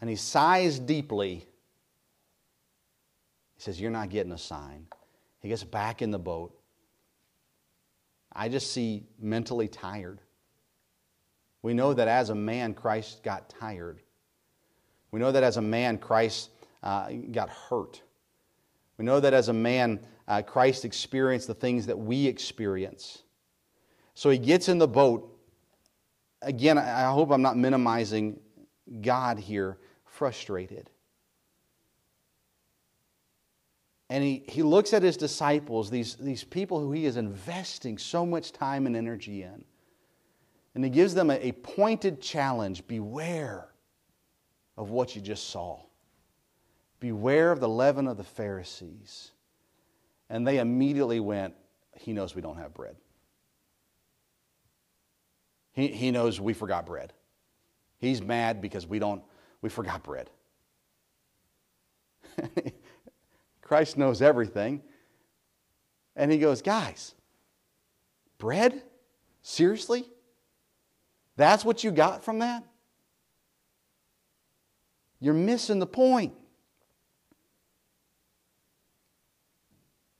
[0.00, 1.46] And he sighs deeply.
[3.56, 4.86] He says, You're not getting a sign.
[5.40, 6.54] He gets back in the boat.
[8.32, 10.20] I just see mentally tired.
[11.62, 14.00] We know that as a man, Christ got tired.
[15.10, 16.50] We know that as a man, Christ
[16.82, 18.00] uh, got hurt.
[18.96, 23.22] We know that as a man, uh, Christ experienced the things that we experience.
[24.14, 25.36] So he gets in the boat.
[26.42, 28.38] Again, I hope I'm not minimizing
[29.02, 29.78] God here,
[30.20, 30.90] frustrated.
[34.10, 38.26] And he, he looks at his disciples, these, these people who he is investing so
[38.26, 39.64] much time and energy in.
[40.74, 43.68] And he gives them a, a pointed challenge beware
[44.76, 45.80] of what you just saw.
[46.98, 49.30] Beware of the leaven of the Pharisees.
[50.28, 51.54] And they immediately went,
[51.96, 52.96] He knows we don't have bread.
[55.72, 57.14] He, he knows we forgot bread.
[58.00, 59.22] He's mad because we don't,
[59.62, 60.30] we forgot bread.
[63.62, 64.82] Christ knows everything.
[66.16, 67.14] And he goes, Guys,
[68.38, 68.82] bread?
[69.42, 70.04] Seriously?
[71.36, 72.64] That's what you got from that?
[75.20, 76.34] You're missing the point.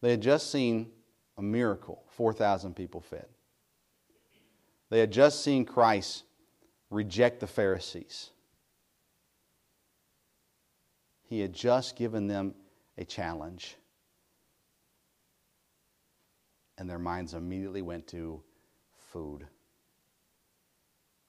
[0.00, 0.90] They had just seen
[1.36, 3.26] a miracle 4,000 people fed.
[4.88, 6.24] They had just seen Christ
[6.90, 8.30] reject the Pharisees.
[11.30, 12.54] He had just given them
[12.98, 13.76] a challenge.
[16.76, 18.42] And their minds immediately went to
[19.12, 19.46] food.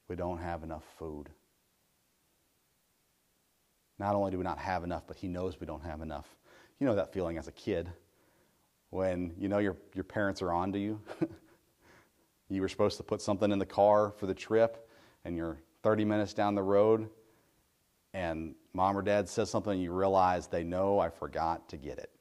[0.07, 1.29] We don't have enough food.
[3.99, 6.27] Not only do we not have enough, but he knows we don't have enough.
[6.79, 7.87] You know that feeling as a kid
[8.89, 10.99] when you know your, your parents are on to you.
[12.49, 14.89] you were supposed to put something in the car for the trip,
[15.25, 17.07] and you're 30 minutes down the road,
[18.15, 21.97] and mom or dad says something, and you realize they know I forgot to get
[21.97, 22.11] it.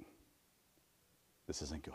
[1.47, 1.95] This isn't good.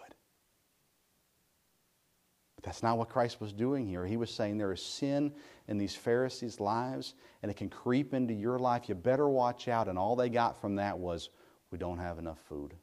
[2.55, 4.05] But that's not what Christ was doing here.
[4.05, 5.33] He was saying there is sin
[5.67, 8.87] in these Pharisees' lives, and it can creep into your life.
[8.87, 9.87] You better watch out.
[9.87, 11.29] And all they got from that was,
[11.71, 12.73] we don't have enough food.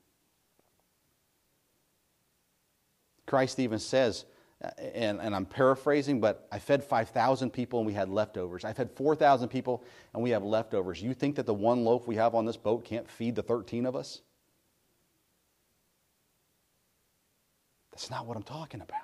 [3.27, 4.25] Christ even says,
[4.95, 8.65] and, and I'm paraphrasing, but I fed 5,000 people and we had leftovers.
[8.65, 9.83] I fed 4,000 people
[10.15, 11.03] and we have leftovers.
[11.03, 13.87] You think that the one loaf we have on this boat can't feed the 13
[13.87, 14.23] of us?
[17.91, 18.99] That's not what I'm talking about.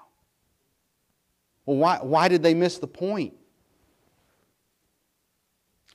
[1.66, 3.34] Well, why, why did they miss the point?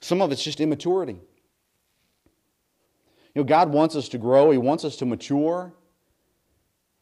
[0.02, 1.19] Some of it's just immaturity.
[3.34, 5.73] You know, God wants us to grow, He wants us to mature.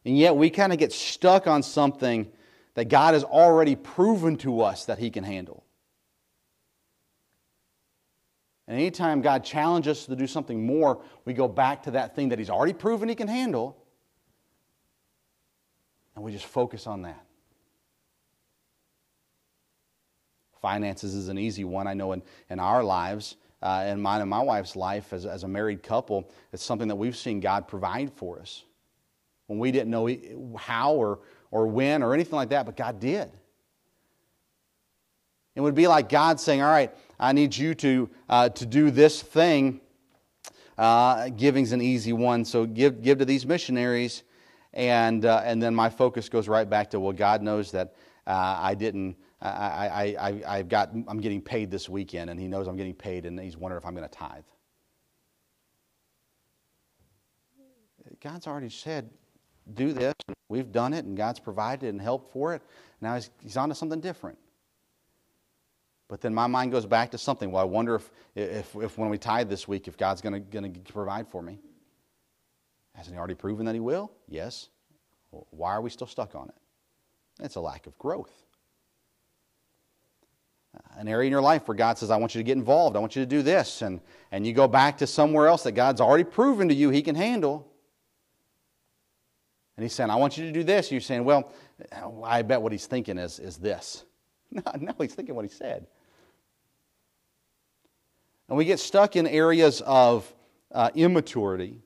[0.04, 2.30] And yet we kind of get stuck on something
[2.74, 5.64] that God has already proven to us that He can handle.
[8.66, 12.30] And anytime God challenges us to do something more, we go back to that thing
[12.30, 13.76] that He's already proven He can handle,
[16.14, 17.24] and we just focus on that.
[20.60, 21.88] Finances is an easy one.
[21.88, 25.42] I know in, in our lives, uh, in mine and my wife's life as, as
[25.42, 28.62] a married couple, it's something that we've seen God provide for us
[29.48, 30.08] when we didn't know
[30.56, 31.18] how or,
[31.52, 33.30] or when or anything like that, but God did.
[35.54, 38.90] It would be like God saying, All right, I need you to, uh, to do
[38.90, 39.80] this thing.
[40.76, 44.24] Uh, giving's an easy one, so give, give to these missionaries.
[44.72, 47.94] And, uh, and then my focus goes right back to, well, God knows that
[48.26, 52.48] uh, I didn't, I, I, I, I've got, I'm getting paid this weekend, and He
[52.48, 54.44] knows I'm getting paid, and He's wondering if I'm going to tithe.
[58.22, 59.10] God's already said,
[59.74, 60.14] do this.
[60.48, 62.62] We've done it, and God's provided and helped for it.
[63.00, 64.38] Now he's, he's on to something different.
[66.08, 67.50] But then my mind goes back to something.
[67.50, 70.92] Well, I wonder if, if, if when we tithe this week, if God's going to
[70.92, 71.58] provide for me.
[72.94, 74.12] Hasn't he already proven that he will?
[74.28, 74.68] Yes.
[75.30, 76.54] Well, why are we still stuck on it?
[77.42, 78.30] It's a lack of growth.
[80.76, 82.94] Uh, an area in your life where God says, I want you to get involved.
[82.94, 83.80] I want you to do this.
[83.80, 87.00] And, and you go back to somewhere else that God's already proven to you he
[87.00, 87.71] can handle.
[89.82, 90.86] And he's saying, I want you to do this.
[90.86, 91.50] And You're saying, well,
[92.24, 94.04] I bet what he's thinking is, is this.
[94.54, 95.86] No, no, he's thinking what he said.
[98.48, 100.30] And we get stuck in areas of
[100.70, 101.80] uh, immaturity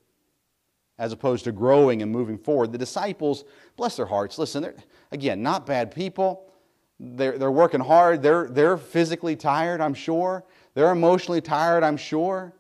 [0.99, 2.73] as opposed to growing and moving forward.
[2.73, 3.45] The disciples,
[3.77, 4.75] bless their hearts, listen, they're,
[5.13, 6.51] again, not bad people.
[6.99, 8.21] They're, they're working hard.
[8.21, 10.45] They're, they're physically tired, I'm sure.
[10.75, 12.53] They're emotionally tired, I'm sure.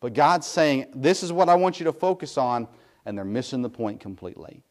[0.00, 2.68] But God's saying, This is what I want you to focus on
[3.04, 4.62] and they're missing the point completely.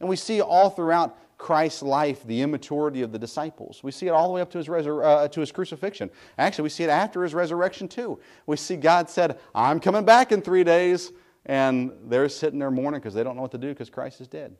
[0.00, 3.82] And we see all throughout Christ's life the immaturity of the disciples.
[3.82, 6.10] We see it all the way up to his, resur- uh, to his crucifixion.
[6.38, 8.18] Actually, we see it after his resurrection too.
[8.46, 11.12] We see God said, I'm coming back in three days.
[11.46, 14.28] And they're sitting there mourning because they don't know what to do because Christ is
[14.28, 14.54] dead.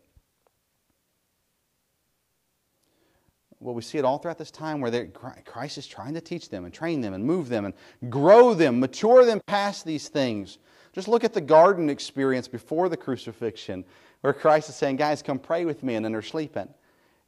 [3.60, 5.06] Well, we see it all throughout this time where
[5.44, 8.80] Christ is trying to teach them and train them and move them and grow them,
[8.80, 10.58] mature them past these things.
[10.92, 13.84] Just look at the garden experience before the crucifixion
[14.20, 16.68] where Christ is saying, Guys, come pray with me, and then they're sleeping.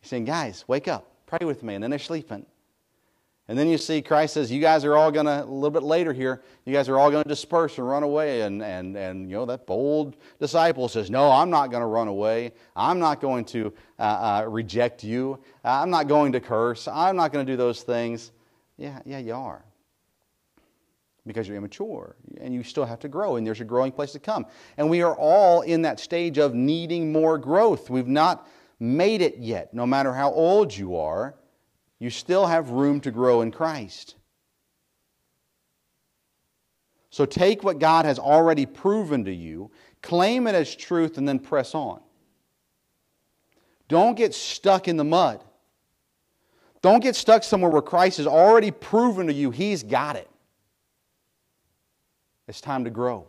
[0.01, 2.47] He's saying, Guys, wake up, pray with me, and then they're sleeping.
[3.47, 5.83] And then you see Christ says, You guys are all going to, a little bit
[5.83, 8.43] later here, you guys are all going to disperse and run away.
[8.43, 12.09] And, and, and, you know, that bold disciple says, No, I'm not going to run
[12.09, 12.53] away.
[12.75, 15.39] I'm not going to uh, uh, reject you.
[15.63, 16.89] I'm not going to curse.
[16.89, 18.33] I'm not going to do those things.
[18.79, 19.65] Yeah, yeah, you are.
[21.27, 24.19] Because you're immature and you still have to grow, and there's a growing place to
[24.19, 24.45] come.
[24.77, 27.89] And we are all in that stage of needing more growth.
[27.89, 28.47] We've not
[28.79, 31.35] made it yet, no matter how old you are
[31.99, 34.17] you still have room to grow in Christ.
[37.09, 39.71] So take what God has already proven to you,
[40.03, 42.01] claim it as truth, and then press on.
[43.89, 45.43] Don't get stuck in the mud.
[46.83, 50.29] Don't get stuck somewhere where Christ has already proven to you He's got it.
[52.47, 53.27] It's time to grow.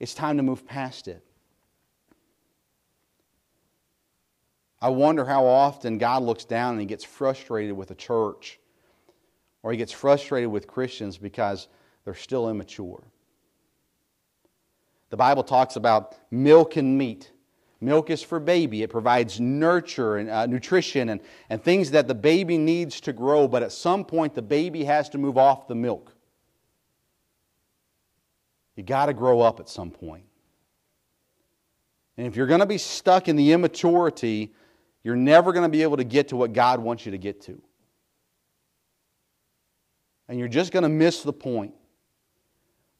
[0.00, 1.24] It's time to move past it.
[4.80, 8.58] I wonder how often God looks down and he gets frustrated with a church
[9.62, 11.68] or he gets frustrated with Christians because
[12.04, 13.02] they're still immature.
[15.08, 17.30] The Bible talks about milk and meat.
[17.80, 18.82] Milk is for baby.
[18.82, 23.46] It provides nurture and uh, nutrition and, and things that the baby needs to grow,
[23.48, 26.13] but at some point the baby has to move off the milk.
[28.76, 30.24] You got to grow up at some point.
[32.16, 34.52] And if you're going to be stuck in the immaturity
[35.04, 37.42] you're never going to be able to get to what God wants you to get
[37.42, 37.60] to.
[40.26, 41.74] And you're just going to miss the point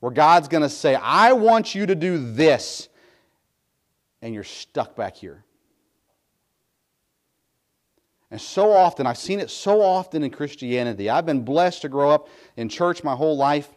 [0.00, 2.90] where God's going to say, I want you to do this.
[4.20, 5.44] And you're stuck back here.
[8.30, 11.08] And so often, I've seen it so often in Christianity.
[11.08, 13.73] I've been blessed to grow up in church my whole life,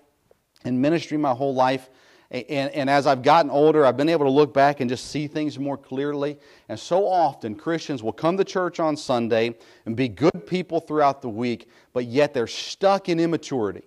[0.68, 1.90] in ministry my whole life.
[2.30, 5.28] And, and, as I've gotten older, I've been able to look back and just see
[5.28, 6.38] things more clearly.
[6.68, 9.56] And so often, Christians will come to church on Sunday
[9.86, 13.84] and be good people throughout the week, but yet they're stuck in immaturity.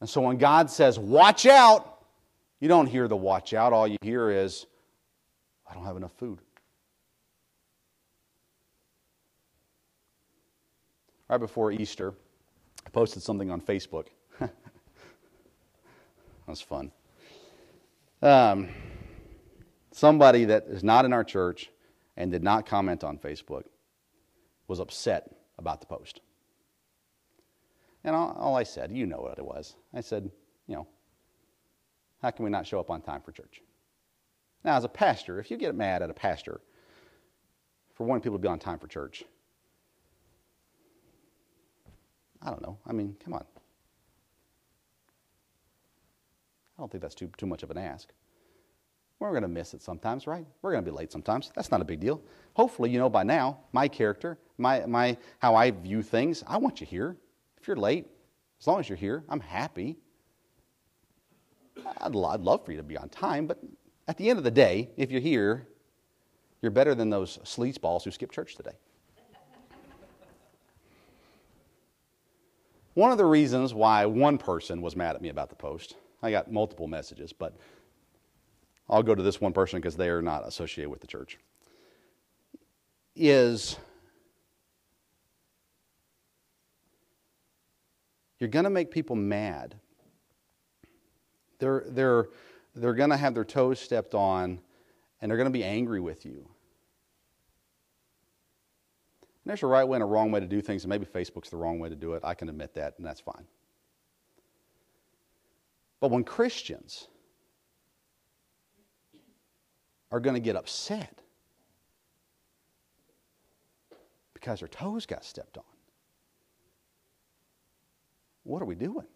[0.00, 2.04] And so when God says, watch out,
[2.60, 3.74] you don't hear the watch out.
[3.74, 4.66] All you hear is,
[5.68, 6.38] I don't have enough food.
[11.28, 12.14] Right before Easter,
[12.98, 14.06] posted something on Facebook.
[16.48, 16.90] That's fun.
[18.20, 18.70] Um,
[19.92, 21.70] somebody that is not in our church
[22.16, 23.66] and did not comment on Facebook
[24.66, 26.22] was upset about the post.
[28.02, 29.76] And all, all, I said, you know what it was.
[29.94, 30.28] I said,
[30.66, 30.88] you know,
[32.20, 33.62] how can we not show up on time for church?
[34.64, 36.60] Now, as a pastor, if you get mad at a pastor
[37.94, 39.22] for wanting people to be on time for church,
[42.42, 42.78] I don't know.
[42.86, 43.44] I mean, come on.
[46.76, 48.12] I don't think that's too, too much of an ask.
[49.18, 50.46] We're going to miss it sometimes, right?
[50.62, 51.50] We're going to be late sometimes.
[51.54, 52.22] That's not a big deal.
[52.54, 56.44] Hopefully, you know by now my character, my, my, how I view things.
[56.46, 57.16] I want you here.
[57.60, 58.06] If you're late,
[58.60, 59.96] as long as you're here, I'm happy.
[62.00, 63.58] I'd, I'd love for you to be on time, but
[64.06, 65.66] at the end of the day, if you're here,
[66.62, 68.76] you're better than those sleazballs who skip church today.
[72.98, 76.32] One of the reasons why one person was mad at me about the post I
[76.32, 77.56] got multiple messages, but
[78.90, 81.38] I'll go to this one person because they are not associated with the church.
[83.14, 83.76] Is
[88.40, 89.76] you're going to make people mad.
[91.60, 92.30] They're, they're,
[92.74, 94.58] they're going to have their toes stepped on
[95.20, 96.48] and they're going to be angry with you.
[99.48, 101.56] There's a right way and a wrong way to do things, and maybe Facebook's the
[101.56, 102.22] wrong way to do it.
[102.22, 103.46] I can admit that, and that's fine.
[106.00, 107.08] But when Christians
[110.12, 111.22] are going to get upset
[114.34, 115.64] because their toes got stepped on,
[118.44, 119.06] what are we doing?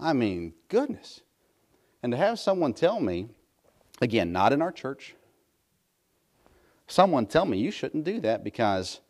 [0.00, 1.20] I mean, goodness.
[2.02, 3.28] And to have someone tell me,
[4.00, 5.14] again, not in our church,
[6.88, 9.00] someone tell me you shouldn't do that because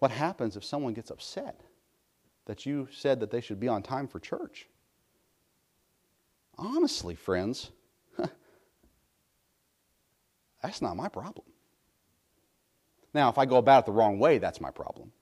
[0.00, 1.62] what happens if someone gets upset?
[2.46, 4.66] that you said that they should be on time for church.
[6.56, 7.70] Honestly, friends,
[10.62, 11.46] that's not my problem.
[13.12, 15.12] Now, if I go about it the wrong way, that's my problem.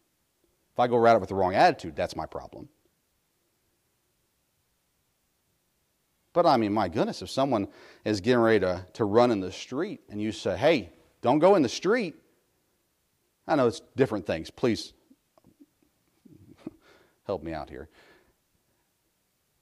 [0.72, 2.68] If I go about it with the wrong attitude, that's my problem.
[6.32, 7.68] But I mean, my goodness, if someone
[8.04, 10.92] is getting ready to, to run in the street and you say, hey,
[11.24, 12.14] don't go in the street,
[13.48, 14.50] I know it's different things.
[14.50, 14.92] Please
[17.26, 17.88] help me out here.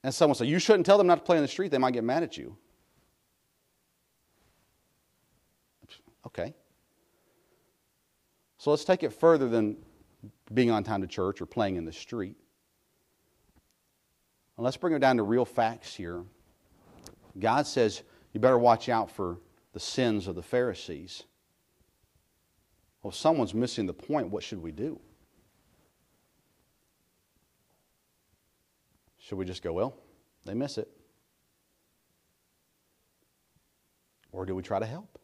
[0.02, 1.92] And someone said, you shouldn't tell them not to play in the street, they might
[1.92, 2.56] get mad at you.
[6.26, 6.52] Okay.
[8.58, 9.76] So let's take it further than
[10.52, 12.36] being on time to church or playing in the street.
[14.56, 16.24] And let's bring it down to real facts here.
[17.38, 18.02] God says
[18.32, 19.38] you better watch out for
[19.72, 21.22] the sins of the Pharisees.
[23.02, 25.00] Well, if someone's missing the point, what should we do?
[29.18, 29.96] Should we just go, well,
[30.44, 30.88] they miss it?
[34.30, 35.18] Or do we try to help?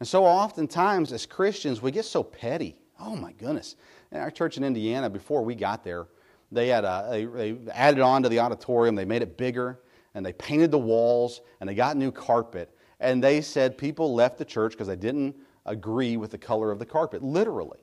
[0.00, 2.76] And so oftentimes as Christians, we get so petty.
[3.00, 3.76] Oh my goodness.
[4.12, 6.06] In our church in Indiana, before we got there,
[6.52, 9.80] they had a, they, they added on to the auditorium, they made it bigger,
[10.14, 12.73] and they painted the walls, and they got new carpet.
[13.00, 15.36] And they said people left the church because they didn't
[15.66, 17.80] agree with the color of the carpet, literally.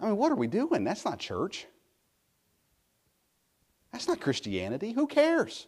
[0.00, 0.84] I mean, what are we doing?
[0.84, 1.66] That's not church.
[3.92, 4.92] That's not Christianity.
[4.92, 5.66] Who cares?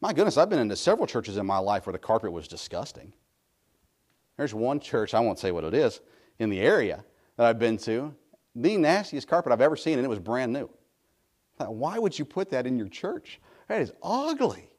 [0.00, 3.12] My goodness, I've been into several churches in my life where the carpet was disgusting.
[4.36, 6.00] There's one church, I won't say what it is,
[6.38, 7.04] in the area
[7.36, 8.14] that I've been to,
[8.54, 10.70] the nastiest carpet I've ever seen, and it was brand new.
[11.58, 13.40] Why would you put that in your church?
[13.68, 14.70] That is ugly.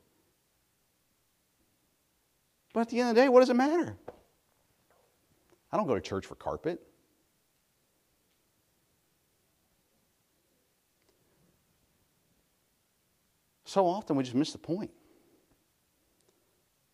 [2.78, 3.98] But at the end of the day, what does it matter?
[5.72, 6.80] I don't go to church for carpet.
[13.66, 14.92] So often we just miss the point.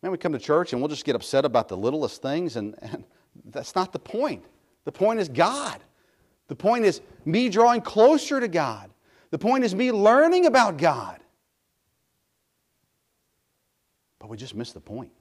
[0.02, 2.74] Man, we come to church and we'll just get upset about the littlest things, and,
[2.80, 3.04] and
[3.50, 4.42] that's not the point.
[4.86, 5.82] The point is God.
[6.48, 8.88] The point is me drawing closer to God.
[9.32, 11.20] The point is me learning about God.
[14.18, 15.12] But we just miss the point.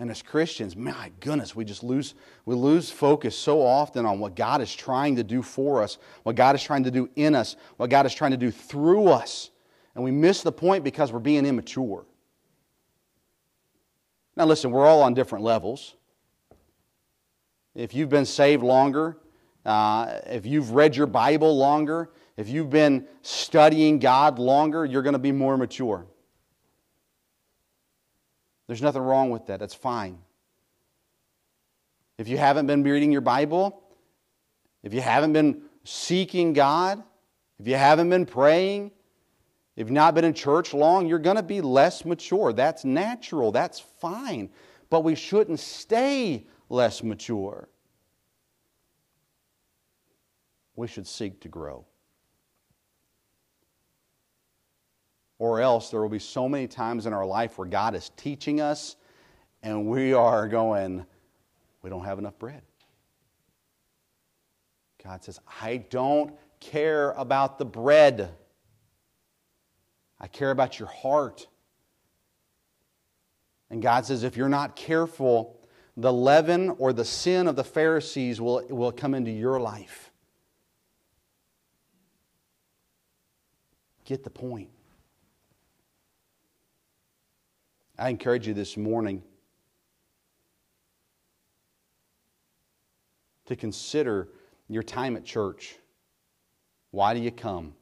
[0.00, 2.14] And as Christians, my goodness, we just lose,
[2.46, 6.36] we lose focus so often on what God is trying to do for us, what
[6.36, 9.50] God is trying to do in us, what God is trying to do through us.
[9.94, 12.06] And we miss the point because we're being immature.
[14.36, 15.96] Now, listen, we're all on different levels.
[17.74, 19.18] If you've been saved longer,
[19.66, 25.12] uh, if you've read your Bible longer, if you've been studying God longer, you're going
[25.12, 26.06] to be more mature.
[28.70, 29.58] There's nothing wrong with that.
[29.58, 30.16] That's fine.
[32.18, 33.82] If you haven't been reading your Bible,
[34.84, 37.02] if you haven't been seeking God,
[37.58, 38.92] if you haven't been praying,
[39.74, 42.52] if you've not been in church long, you're going to be less mature.
[42.52, 43.50] That's natural.
[43.50, 44.50] That's fine.
[44.88, 47.68] But we shouldn't stay less mature.
[50.76, 51.86] We should seek to grow.
[55.40, 58.60] Or else there will be so many times in our life where God is teaching
[58.60, 58.96] us
[59.62, 61.06] and we are going,
[61.80, 62.60] we don't have enough bread.
[65.02, 68.34] God says, I don't care about the bread.
[70.20, 71.46] I care about your heart.
[73.70, 75.58] And God says, if you're not careful,
[75.96, 80.12] the leaven or the sin of the Pharisees will, will come into your life.
[84.04, 84.68] Get the point.
[88.00, 89.22] I encourage you this morning
[93.44, 94.28] to consider
[94.68, 95.76] your time at church.
[96.92, 97.74] Why do you come?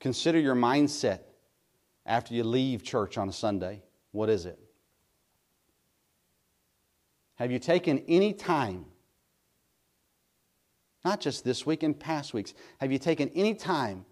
[0.00, 1.20] Consider your mindset
[2.06, 3.82] after you leave church on a Sunday.
[4.12, 4.58] What is it?
[7.34, 8.86] Have you taken any time,
[11.04, 14.06] not just this week and past weeks, have you taken any time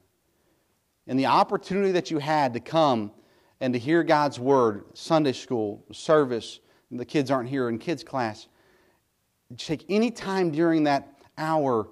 [1.07, 3.13] in the opportunity that you had to come
[3.61, 8.49] and to hear God's word, Sunday school, service, the kids aren't here in kids' class,
[9.57, 11.89] take any time during that hour,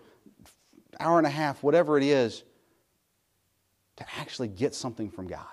[1.01, 2.45] hour and a half, whatever it is,
[3.97, 5.47] to actually get something from God?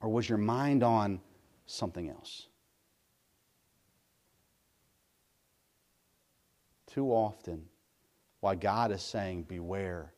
[0.00, 1.20] Or was your mind on
[1.66, 2.48] something else?
[6.86, 7.64] Too often,
[8.40, 10.12] why God is saying, Beware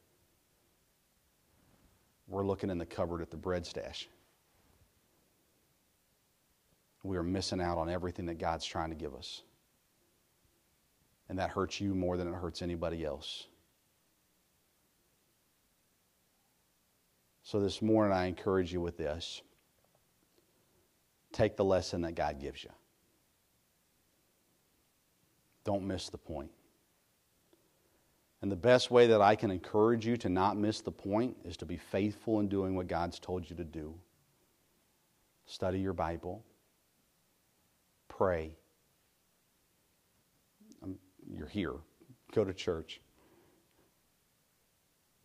[2.35, 4.09] we're looking in the cupboard at the bread stash.
[7.05, 9.43] We are missing out on everything that God's trying to give us.
[11.29, 13.47] And that hurts you more than it hurts anybody else.
[17.45, 19.41] So this morning, I encourage you with this
[21.33, 22.71] take the lesson that God gives you.
[25.65, 26.51] Don't miss the point.
[28.45, 31.57] And the best way that I can encourage you to not miss the point is
[31.57, 33.95] to be faithful in doing what God's told you to do.
[35.47, 36.45] Study your Bible,
[38.07, 38.55] pray.
[40.83, 41.73] Um, you're here,
[42.33, 43.01] go to church.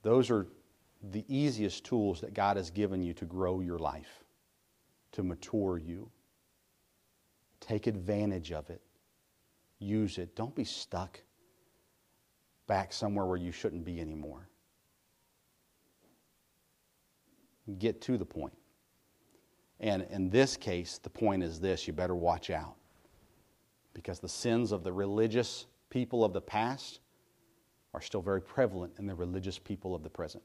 [0.01, 0.47] Those are
[1.11, 4.23] the easiest tools that God has given you to grow your life,
[5.11, 6.09] to mature you.
[7.59, 8.81] Take advantage of it,
[9.77, 10.37] use it.
[10.37, 11.19] Don't be stuck
[12.69, 14.47] back somewhere where you shouldn't be anymore.
[17.79, 18.53] Get to the point.
[19.79, 22.75] And in this case, the point is this you better watch out.
[23.93, 26.99] Because the sins of the religious people of the past
[27.95, 30.43] are still very prevalent in the religious people of the present.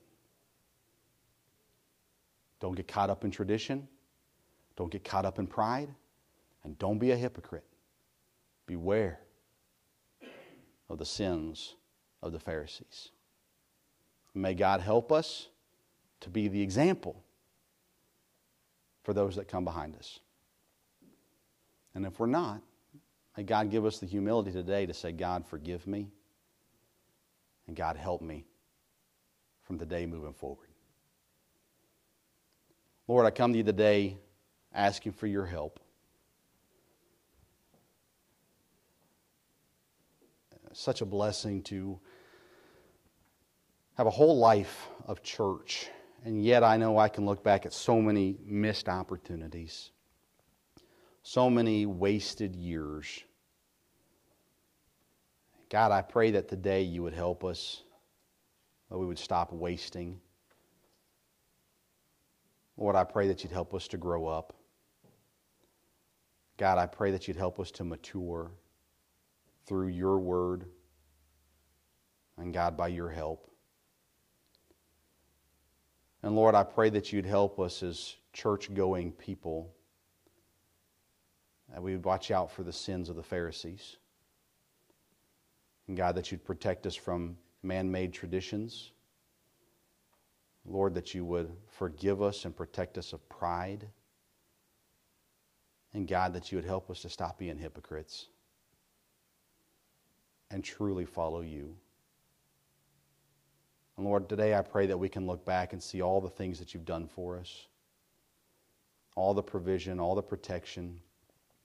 [2.59, 3.87] Don't get caught up in tradition.
[4.77, 5.95] Don't get caught up in pride.
[6.64, 7.66] And don't be a hypocrite.
[8.66, 9.20] Beware
[10.89, 11.75] of the sins
[12.25, 13.11] of the Pharisees.
[14.35, 15.49] May God help us
[16.20, 17.22] to be the example
[19.05, 20.18] for those that come behind us.
[21.95, 22.62] And if we're not,
[23.37, 26.09] may God give us the humility today to say, God, forgive me,
[27.68, 28.47] and God, help me
[29.62, 30.68] from the day moving forward.
[33.07, 34.16] Lord, I come to you today
[34.75, 35.79] asking for your help.
[40.72, 42.01] Such a blessing to
[43.97, 45.89] have a whole life of church,
[46.25, 49.91] and yet I know I can look back at so many missed opportunities,
[51.23, 53.23] so many wasted years.
[55.71, 57.83] God, I pray that today you would help us,
[58.91, 60.21] that we would stop wasting.
[62.77, 64.55] Lord, I pray that you'd help us to grow up.
[66.57, 68.51] God, I pray that you'd help us to mature
[69.67, 70.67] through your word
[72.37, 73.51] and God, by your help.
[76.25, 79.72] And Lord, I pray that you'd help us as church going people,
[81.70, 83.99] that we would watch out for the sins of the Pharisees.
[85.87, 88.91] And God, that you'd protect us from man made traditions
[90.66, 93.87] Lord, that you would forgive us and protect us of pride.
[95.93, 98.29] And God, that you would help us to stop being hypocrites
[100.51, 101.77] and truly follow you.
[103.97, 106.59] And Lord, today I pray that we can look back and see all the things
[106.59, 107.67] that you've done for us
[109.17, 110.99] all the provision, all the protection,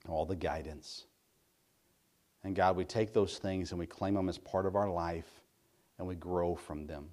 [0.07, 1.05] all the guidance.
[2.43, 5.41] And God, we take those things and we claim them as part of our life
[5.97, 7.09] and we grow from them.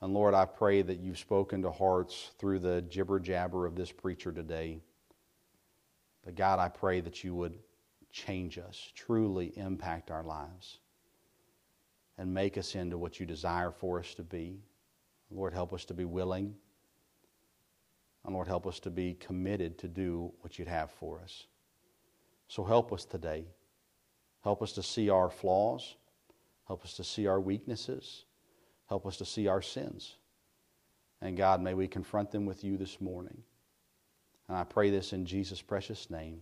[0.00, 3.92] And Lord, I pray that you've spoken to hearts through the jibber jabber of this
[3.92, 4.80] preacher today.
[6.24, 7.58] But God, I pray that you would
[8.10, 10.78] change us, truly impact our lives,
[12.22, 14.60] and make us into what you desire for us to be.
[15.28, 16.54] Lord, help us to be willing.
[18.24, 21.48] And Lord, help us to be committed to do what you'd have for us.
[22.46, 23.46] So help us today.
[24.44, 25.96] Help us to see our flaws.
[26.68, 28.24] Help us to see our weaknesses.
[28.88, 30.14] Help us to see our sins.
[31.22, 33.42] And God, may we confront them with you this morning.
[34.46, 36.40] And I pray this in Jesus' precious name.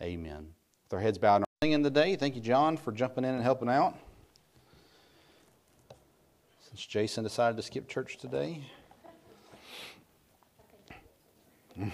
[0.00, 0.46] Amen.
[0.84, 3.42] With our heads bowed and in the day, thank you, John, for jumping in and
[3.42, 3.96] helping out.
[6.74, 8.62] Since Jason decided to skip church today.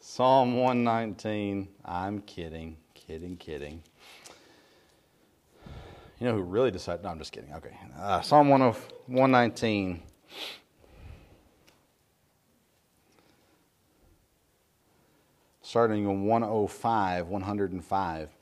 [0.00, 1.68] Psalm 119.
[1.84, 3.84] I'm kidding, kidding, kidding.
[6.18, 7.04] You know who really decided?
[7.04, 7.54] No, I'm just kidding.
[7.54, 7.78] Okay.
[7.96, 10.02] Uh, Psalm 119.
[15.62, 18.33] Starting in 105, 105.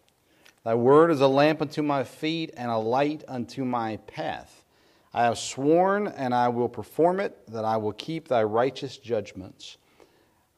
[0.65, 4.65] Thy word is a lamp unto my feet and a light unto my path.
[5.13, 9.77] I have sworn and I will perform it, that I will keep thy righteous judgments.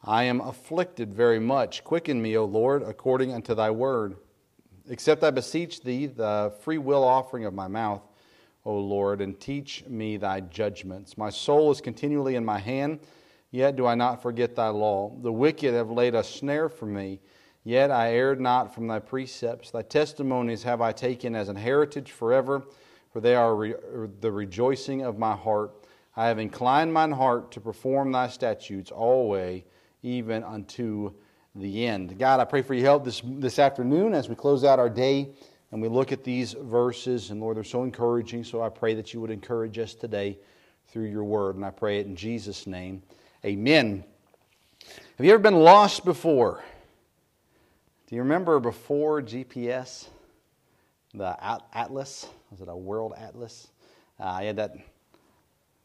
[0.05, 1.83] I am afflicted very much.
[1.83, 4.17] Quicken me, O Lord, according unto thy word.
[4.91, 8.03] Except I beseech thee the free will offering of my mouth,
[8.67, 11.17] O Lord, and teach me thy judgments.
[11.17, 13.01] My soul is continually in my hand,
[13.51, 15.17] yet do I not forget thy law.
[15.23, 17.21] The wicked have laid a snare for me,
[17.65, 19.71] yet I erred not from thy precepts.
[19.71, 22.62] Thy testimonies have I taken as an heritage forever,
[23.12, 23.75] for they are re-
[24.21, 25.73] the rejoicing of my heart.
[26.17, 29.62] I have inclined mine heart to perform thy statutes always,
[30.03, 31.12] even unto
[31.57, 32.19] the end.
[32.19, 35.31] God, I pray for your help this, this afternoon as we close out our day
[35.73, 37.31] and we look at these verses.
[37.31, 38.45] And Lord, they're so encouraging.
[38.45, 40.39] So I pray that you would encourage us today
[40.89, 41.57] through your word.
[41.57, 43.03] And I pray it in Jesus' name.
[43.45, 44.05] Amen.
[45.17, 46.62] Have you ever been lost before?
[48.07, 50.09] Do you remember before GPS?
[51.15, 51.37] The
[51.73, 52.27] Atlas?
[52.51, 53.69] Was it a World Atlas?
[54.21, 54.77] Uh, I had that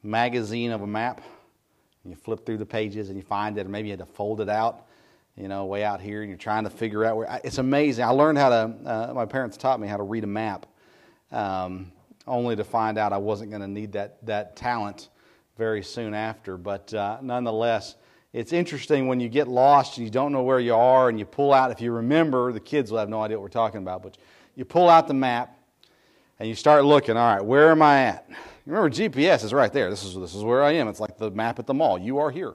[0.03, 1.21] magazine of a map.
[2.03, 4.05] And You flip through the pages and you find it, or maybe you had to
[4.05, 4.87] fold it out,
[5.37, 7.39] you know, way out here, and you're trying to figure out where.
[7.43, 8.03] It's amazing.
[8.03, 8.55] I learned how to.
[8.85, 10.65] Uh, my parents taught me how to read a map,
[11.31, 11.89] um,
[12.27, 15.07] only to find out I wasn't going to need that that talent
[15.57, 16.57] very soon after.
[16.57, 17.95] But uh, nonetheless,
[18.31, 21.25] it's interesting when you get lost and you don't know where you are, and you
[21.25, 21.71] pull out.
[21.71, 24.17] If you remember, the kids will have no idea what we're talking about, but
[24.55, 25.57] you pull out the map
[26.37, 27.17] and you start looking.
[27.17, 28.29] All right, where am I at?
[28.65, 29.89] Remember, GPS is right there.
[29.89, 30.87] This is this is where I am.
[30.87, 31.97] It's like the map at the mall.
[31.97, 32.53] You are here.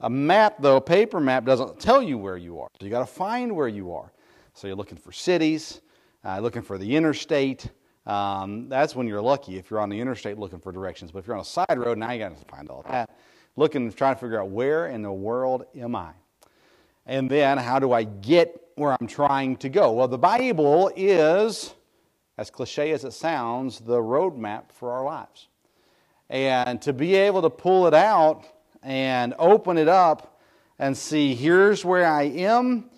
[0.00, 2.68] A map, though, a paper map doesn't tell you where you are.
[2.78, 4.12] So you got to find where you are.
[4.54, 5.80] So you're looking for cities,
[6.24, 7.70] uh, looking for the interstate.
[8.06, 11.10] Um, that's when you're lucky if you're on the interstate looking for directions.
[11.12, 13.10] But if you're on a side road, now you got to find all that
[13.56, 16.10] looking, trying to figure out where in the world am I?
[17.06, 19.92] And then how do I get where I'm trying to go?
[19.92, 21.74] Well, the Bible is,
[22.36, 25.48] as cliche as it sounds, the roadmap for our lives.
[26.28, 28.44] And to be able to pull it out
[28.82, 30.40] and open it up
[30.78, 32.90] and see here's where I am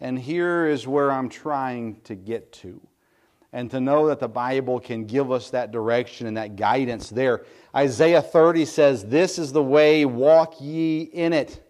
[0.00, 2.80] and here is where I'm trying to get to
[3.56, 7.46] and to know that the Bible can give us that direction and that guidance there.
[7.74, 11.66] Isaiah 30 says, This is the way, walk ye in it.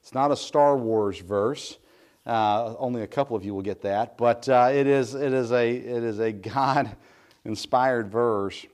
[0.00, 1.78] It's not a Star Wars verse.
[2.24, 5.50] Uh, only a couple of you will get that, but uh, it, is, it, is
[5.50, 6.96] a, it is a God
[7.44, 8.64] inspired verse.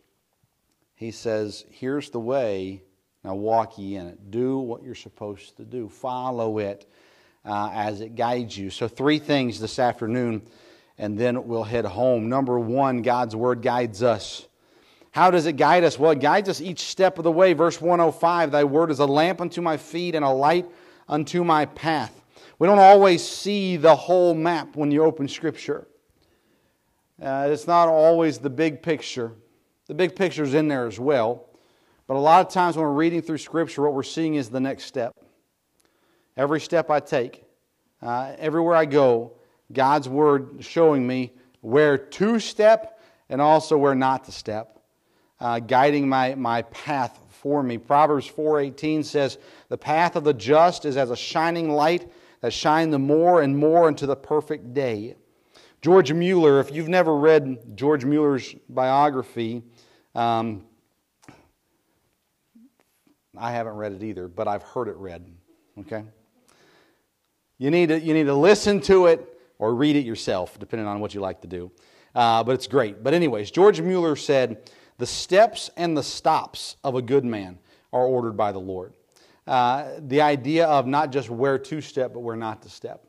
[0.95, 2.83] He says, Here's the way,
[3.25, 4.31] now walk ye in it.
[4.31, 6.87] Do what you're supposed to do, follow it
[7.47, 8.69] uh, as it guides you.
[8.69, 10.43] So, three things this afternoon
[10.99, 12.29] and then we'll head home.
[12.29, 14.47] Number one, God's Word guides us.
[15.13, 15.99] How does it guide us?
[15.99, 17.53] Well, it guides us each step of the way.
[17.53, 20.67] Verse 105 Thy Word is a lamp unto my feet and a light
[21.09, 22.23] unto my path.
[22.59, 25.87] We don't always see the whole map when you open Scripture.
[27.21, 29.33] Uh, it's not always the big picture.
[29.87, 31.49] The big picture is in there as well.
[32.07, 34.61] But a lot of times when we're reading through Scripture, what we're seeing is the
[34.61, 35.13] next step.
[36.37, 37.45] Every step I take,
[38.01, 39.33] uh, everywhere I go,
[39.73, 44.79] God's Word showing me where to step and also where not to step,
[45.41, 47.79] uh, guiding my, my path for me.
[47.79, 52.11] Proverbs 4.18 says, The path of the just is as a shining light
[52.41, 55.17] that shine the more and more into the perfect day.
[55.81, 59.63] George Mueller, if you've never read George Mueller's biography,
[60.15, 60.65] um,
[63.37, 65.25] I haven't read it either, but I've heard it read.
[65.81, 66.05] Okay?
[67.59, 69.32] You need to, you need to listen to it
[69.63, 71.71] or read it yourself, depending on what you like to do.
[72.17, 73.05] Uh, but it's great.
[73.05, 77.61] But, anyways, George Mueller said, The steps and the stops of a good man
[77.93, 78.93] are ordered by the Lord.
[79.47, 83.07] Uh, the idea of not just where to step, but where not to step.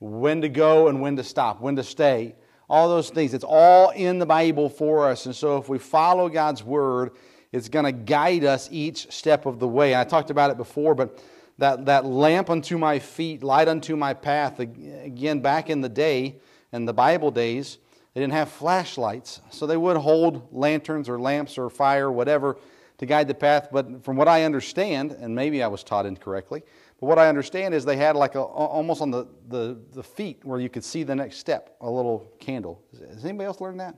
[0.00, 2.34] When to go and when to stop, when to stay.
[2.68, 3.32] All those things.
[3.32, 5.24] It's all in the Bible for us.
[5.24, 7.12] And so if we follow God's word,
[7.52, 9.94] it's going to guide us each step of the way.
[9.94, 11.24] And I talked about it before, but
[11.60, 14.58] that, that lamp unto my feet, light unto my path.
[14.58, 16.40] Again, back in the day,
[16.72, 17.78] in the Bible days,
[18.14, 19.42] they didn't have flashlights.
[19.50, 22.56] So they would hold lanterns or lamps or fire, whatever,
[22.98, 23.68] to guide the path.
[23.70, 26.62] But from what I understand, and maybe I was taught incorrectly,
[26.98, 30.42] but what I understand is they had like a, almost on the, the, the feet
[30.44, 32.82] where you could see the next step, a little candle.
[33.10, 33.96] Has anybody else learned that?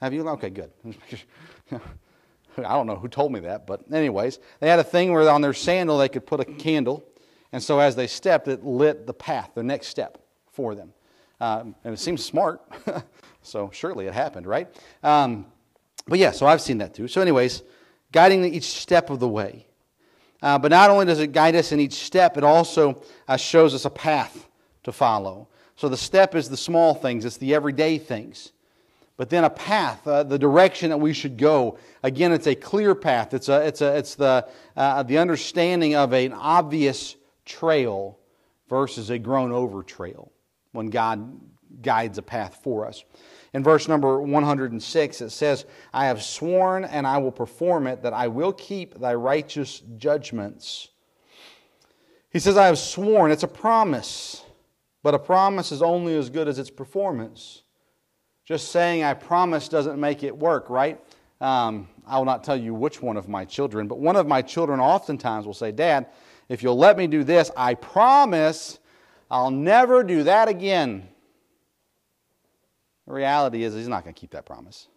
[0.00, 0.28] Have you?
[0.28, 0.72] Okay, good.
[2.58, 5.40] I don't know who told me that, but anyways, they had a thing where on
[5.40, 7.04] their sandal they could put a candle,
[7.52, 10.18] and so as they stepped, it lit the path, the next step
[10.52, 10.92] for them.
[11.40, 12.60] Um, and it seems smart,
[13.42, 14.68] so surely it happened, right?
[15.02, 15.46] Um,
[16.06, 17.08] but yeah, so I've seen that too.
[17.08, 17.62] So, anyways,
[18.12, 19.66] guiding each step of the way.
[20.42, 23.74] Uh, but not only does it guide us in each step, it also uh, shows
[23.74, 24.48] us a path
[24.84, 25.48] to follow.
[25.76, 28.52] So the step is the small things, it's the everyday things
[29.20, 31.76] but then a path, uh, the direction that we should go.
[32.02, 33.34] Again, it's a clear path.
[33.34, 34.48] It's, a, it's, a, it's the,
[34.78, 38.18] uh, the understanding of an obvious trail
[38.70, 40.32] versus a grown over trail
[40.72, 41.38] when God
[41.82, 43.04] guides a path for us.
[43.52, 48.14] In verse number 106, it says, I have sworn and I will perform it, that
[48.14, 50.88] I will keep thy righteous judgments.
[52.30, 53.32] He says, I have sworn.
[53.32, 54.42] It's a promise,
[55.02, 57.64] but a promise is only as good as its performance.
[58.44, 61.00] Just saying I promise doesn't make it work, right?
[61.40, 64.42] Um, I will not tell you which one of my children, but one of my
[64.42, 66.06] children oftentimes will say, Dad,
[66.48, 68.78] if you'll let me do this, I promise
[69.30, 71.08] I'll never do that again.
[73.06, 74.88] The reality is, he's not going to keep that promise.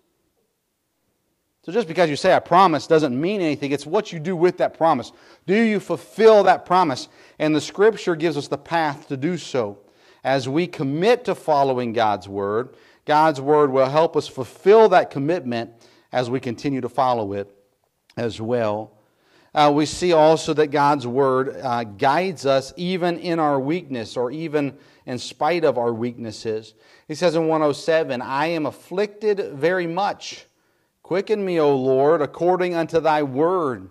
[1.64, 3.72] So just because you say I promise doesn't mean anything.
[3.72, 5.14] It's what you do with that promise.
[5.48, 7.08] Do you fulfill that promise?
[7.40, 9.80] And the scripture gives us the path to do so.
[10.26, 12.76] As we commit to following God's word,
[13.06, 15.72] God's word will help us fulfill that commitment
[16.12, 17.54] as we continue to follow it
[18.16, 18.92] as well.
[19.56, 24.32] Uh, we see also that God's word uh, guides us even in our weakness or
[24.32, 24.76] even
[25.06, 26.74] in spite of our weaknesses.
[27.08, 30.46] He says in 107, I am afflicted very much.
[31.04, 33.90] Quicken me, O Lord, according unto thy word.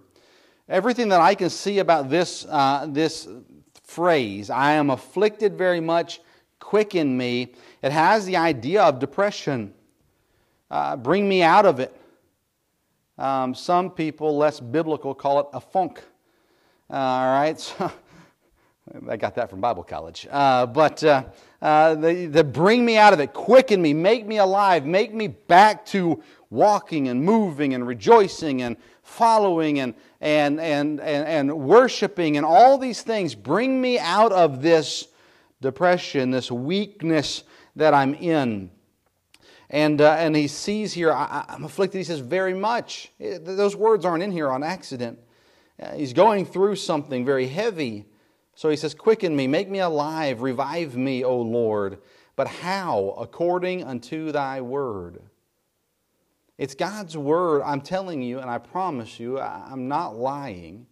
[0.69, 3.29] Everything that I can see about this, uh, this
[3.85, 6.21] phrase, I am afflicted very much,
[6.63, 7.53] quicken me,
[7.83, 9.75] it has the idea of depression.
[10.71, 11.95] Uh, bring me out of it.
[13.19, 16.03] Um, some people, less biblical, call it a funk.
[16.89, 17.93] Uh, all right, so
[19.09, 20.27] I got that from Bible college.
[20.31, 21.25] Uh, but uh,
[21.61, 25.27] uh, they, they bring me out of it, quicken me, make me alive, make me
[25.29, 32.37] back to walking and moving and rejoicing and following and, and, and, and, and worshiping
[32.37, 33.35] and all these things.
[33.35, 35.09] Bring me out of this
[35.63, 37.45] depression, this weakness
[37.77, 38.71] that I'm in.
[39.71, 41.99] And, uh, and he sees here, I, am afflicted.
[41.99, 43.11] He says, very much.
[43.19, 45.19] It, those words aren't in here on accident.
[45.81, 48.05] Uh, he's going through something very heavy.
[48.55, 51.99] So he says, Quicken me, make me alive, revive me, O Lord.
[52.37, 53.15] But how?
[53.19, 55.23] According unto thy word.
[56.59, 60.87] It's God's word, I'm telling you, and I promise you, I'm not lying.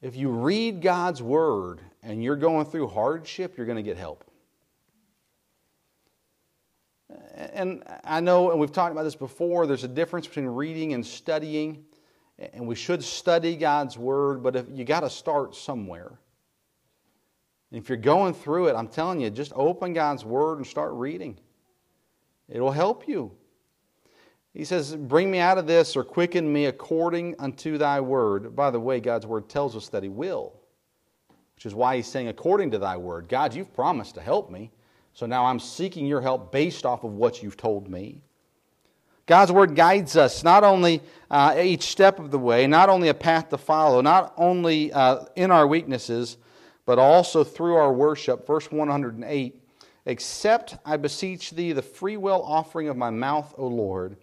[0.00, 4.24] If you read God's word and you're going through hardship, you're going to get help.
[7.34, 11.04] And I know, and we've talked about this before, there's a difference between reading and
[11.04, 11.84] studying.
[12.52, 16.18] And we should study God's word, but if you got to start somewhere.
[17.70, 21.38] If you're going through it, I'm telling you, just open God's word and start reading.
[22.48, 23.32] It'll help you.
[24.52, 28.54] He says, Bring me out of this or quicken me according unto thy word.
[28.54, 30.60] By the way, God's word tells us that he will,
[31.56, 33.28] which is why he's saying, according to thy word.
[33.28, 34.70] God, you've promised to help me.
[35.12, 38.20] So now I'm seeking your help based off of what you've told me.
[39.26, 41.00] God's word guides us not only
[41.30, 45.24] uh, each step of the way, not only a path to follow, not only uh,
[45.36, 46.36] in our weaknesses,
[46.84, 48.46] but also through our worship.
[48.46, 49.60] Verse 108
[50.06, 54.16] Accept, I beseech thee, the freewill offering of my mouth, O Lord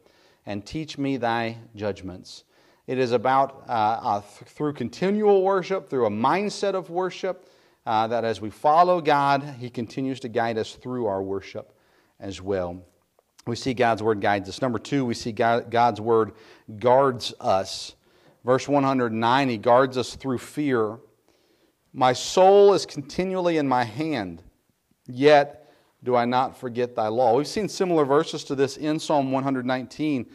[0.45, 2.43] and teach me thy judgments.
[2.88, 7.49] It is about, uh, uh, th- through continual worship, through a mindset of worship,
[7.86, 11.73] uh, that as we follow God, He continues to guide us through our worship
[12.19, 12.82] as well.
[13.47, 14.61] We see God's Word guides us.
[14.61, 16.34] Number two, we see God, God's Word
[16.79, 17.95] guards us.
[18.45, 20.99] Verse 109, He guards us through fear.
[21.93, 24.43] My soul is continually in my hand,
[25.07, 25.73] yet
[26.03, 27.36] do I not forget thy law.
[27.36, 30.25] We've seen similar verses to this in Psalm 119,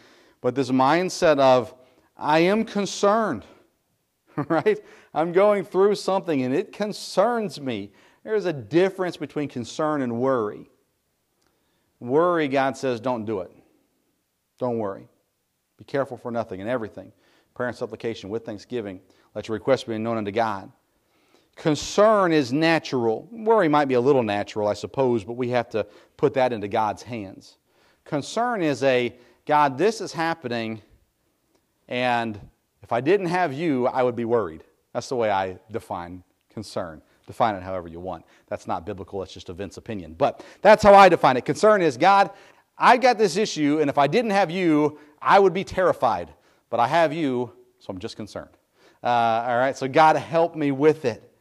[0.40, 1.74] but this mindset of,
[2.16, 3.44] I am concerned,
[4.48, 4.78] right?
[5.12, 7.92] I'm going through something and it concerns me.
[8.24, 10.68] There's a difference between concern and worry.
[12.00, 13.50] Worry, God says, don't do it.
[14.58, 15.08] Don't worry.
[15.78, 17.12] Be careful for nothing and everything.
[17.54, 19.00] Prayer and supplication with thanksgiving.
[19.34, 20.70] Let your requests be known unto God.
[21.56, 23.26] Concern is natural.
[23.30, 25.86] Worry might be a little natural, I suppose, but we have to
[26.18, 27.56] put that into God's hands.
[28.04, 30.82] Concern is a God, this is happening,
[31.88, 32.38] and
[32.82, 34.64] if I didn't have you, I would be worried.
[34.92, 37.02] That's the way I define concern.
[37.26, 38.24] Define it however you want.
[38.46, 40.14] That's not biblical, it's just a Vince opinion.
[40.16, 41.44] But that's how I define it.
[41.44, 42.30] Concern is God,
[42.78, 46.32] I've got this issue, and if I didn't have you, I would be terrified.
[46.70, 48.50] But I have you, so I'm just concerned.
[49.02, 51.32] Uh, all right, so God help me with it.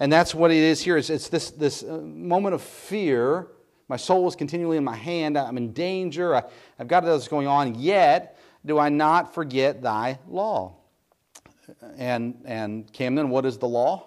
[0.00, 0.96] And that's what it is here.
[0.96, 3.48] It's, it's this, this uh, moment of fear.
[3.88, 5.36] My soul is continually in my hand.
[5.38, 6.34] I'm in danger.
[6.34, 6.42] I,
[6.78, 7.74] have got this going on.
[7.74, 10.76] Yet do I not forget thy law.
[11.96, 14.06] And, and Camden, what is the law?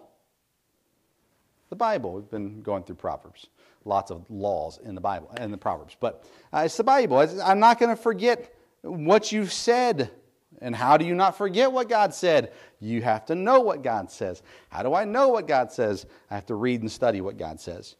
[1.69, 2.13] The Bible.
[2.13, 3.47] We've been going through Proverbs.
[3.85, 5.95] Lots of laws in the Bible, in the Proverbs.
[5.99, 7.17] But uh, it's the Bible.
[7.43, 10.11] I'm not going to forget what you've said.
[10.59, 12.51] And how do you not forget what God said?
[12.79, 14.41] You have to know what God says.
[14.69, 16.05] How do I know what God says?
[16.31, 17.95] I have to read and study what God says.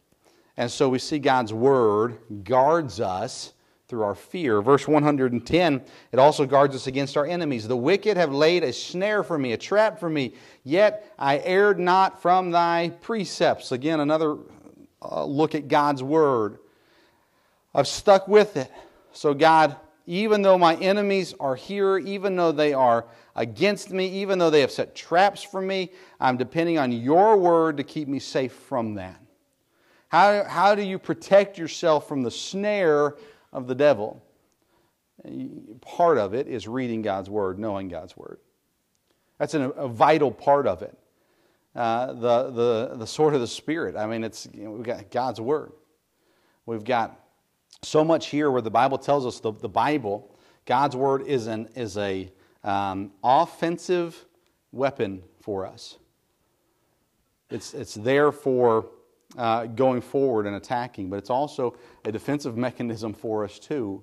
[0.56, 3.52] And so we see God's word guards us
[3.88, 4.60] through our fear.
[4.60, 5.82] Verse 110,
[6.12, 7.66] it also guards us against our enemies.
[7.66, 11.78] The wicked have laid a snare for me, a trap for me, yet I erred
[11.78, 13.72] not from thy precepts.
[13.72, 14.36] Again, another
[15.00, 16.58] uh, look at God's word.
[17.74, 18.70] I've stuck with it.
[19.12, 19.76] So, God,
[20.08, 23.04] Even though my enemies are here, even though they are
[23.36, 27.76] against me, even though they have set traps for me, I'm depending on your word
[27.76, 29.20] to keep me safe from that.
[30.08, 33.16] How, how do you protect yourself from the snare
[33.52, 34.22] of the devil?
[35.80, 38.38] Part of it is reading God's word, knowing God's word.
[39.38, 40.96] That's an, a vital part of it.
[41.74, 43.94] Uh, the, the, the sword of the Spirit.
[43.96, 45.72] I mean, it's, you know, we've got God's word.
[46.66, 47.18] We've got
[47.82, 50.34] so much here where the Bible tells us the, the Bible,
[50.66, 52.30] God's word is an is a
[52.64, 54.26] um, offensive
[54.72, 55.98] weapon for us.
[57.50, 58.90] It's, it's there for
[59.36, 64.02] uh, going forward and attacking, but it's also a defensive mechanism for us too,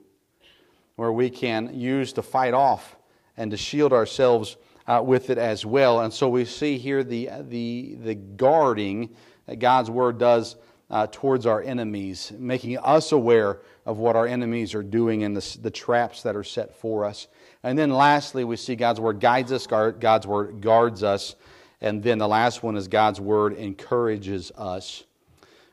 [0.95, 2.95] where we can use to fight off
[3.37, 4.57] and to shield ourselves
[4.87, 6.01] uh, with it as well.
[6.01, 9.15] And so we see here the, the, the guarding
[9.47, 10.55] that God's word does
[10.89, 15.57] uh, towards our enemies, making us aware of what our enemies are doing and the,
[15.59, 17.27] the traps that are set for us.
[17.63, 21.35] And then lastly, we see God's word guides us, God's word guards us.
[21.81, 25.03] And then the last one is God's word encourages us.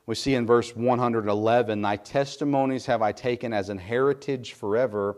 [0.07, 5.17] We see in verse 111, Thy testimonies have I taken as an heritage forever,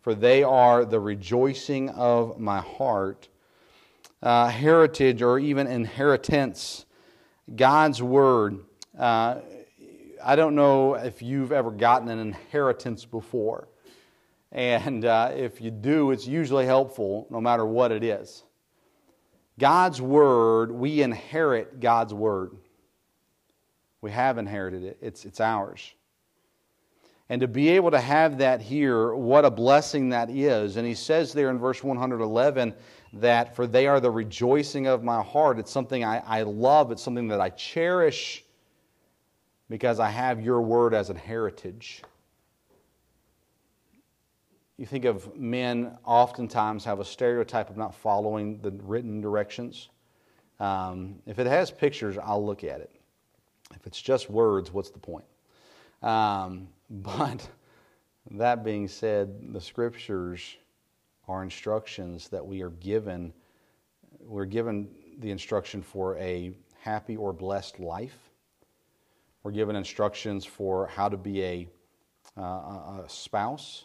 [0.00, 3.28] for they are the rejoicing of my heart.
[4.22, 6.86] Uh, heritage or even inheritance,
[7.54, 8.60] God's word
[8.98, 9.40] uh,
[10.24, 13.68] I don't know if you've ever gotten an inheritance before.
[14.50, 18.42] And uh, if you do, it's usually helpful no matter what it is.
[19.58, 22.56] God's Word, we inherit God's Word.
[24.06, 25.92] We have inherited it, it's, it's ours.
[27.28, 30.76] And to be able to have that here, what a blessing that is.
[30.76, 32.72] And he says there in verse 111
[33.14, 35.58] that, For they are the rejoicing of my heart.
[35.58, 38.44] It's something I, I love, it's something that I cherish
[39.68, 42.04] because I have your word as an heritage.
[44.76, 49.88] You think of men oftentimes have a stereotype of not following the written directions.
[50.60, 52.95] Um, if it has pictures, I'll look at it.
[53.74, 55.24] If it's just words, what's the point?
[56.02, 57.48] Um, but
[58.30, 60.56] that being said, the scriptures
[61.28, 63.32] are instructions that we are given.
[64.20, 64.88] We're given
[65.18, 68.16] the instruction for a happy or blessed life.
[69.42, 71.68] We're given instructions for how to be a,
[72.36, 73.84] uh, a spouse.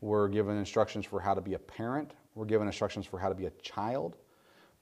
[0.00, 2.12] We're given instructions for how to be a parent.
[2.34, 4.16] We're given instructions for how to be a child.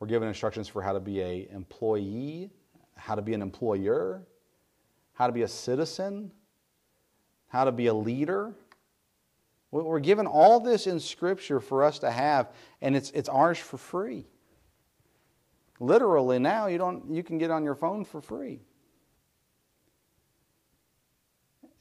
[0.00, 2.50] We're given instructions for how to be an employee,
[3.02, 4.22] how to be an employer,
[5.12, 6.30] how to be a citizen,
[7.48, 8.54] how to be a leader.
[9.70, 12.50] We're given all this in Scripture for us to have,
[12.80, 14.26] and it's, it's ours for free.
[15.80, 18.60] Literally, now you, don't, you can get on your phone for free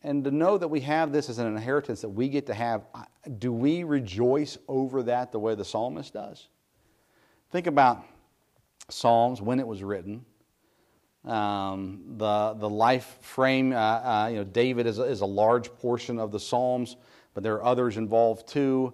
[0.04, 2.86] and to know that we have this as an inheritance that we get to have,
[3.38, 6.48] do we rejoice over that the way the psalmist does?
[7.52, 8.04] Think about
[8.90, 10.26] Psalms when it was written.
[11.26, 15.72] Um, the, the life frame, uh, uh, you know, David is a, is a large
[15.76, 16.96] portion of the Psalms,
[17.34, 18.94] but there are others involved too.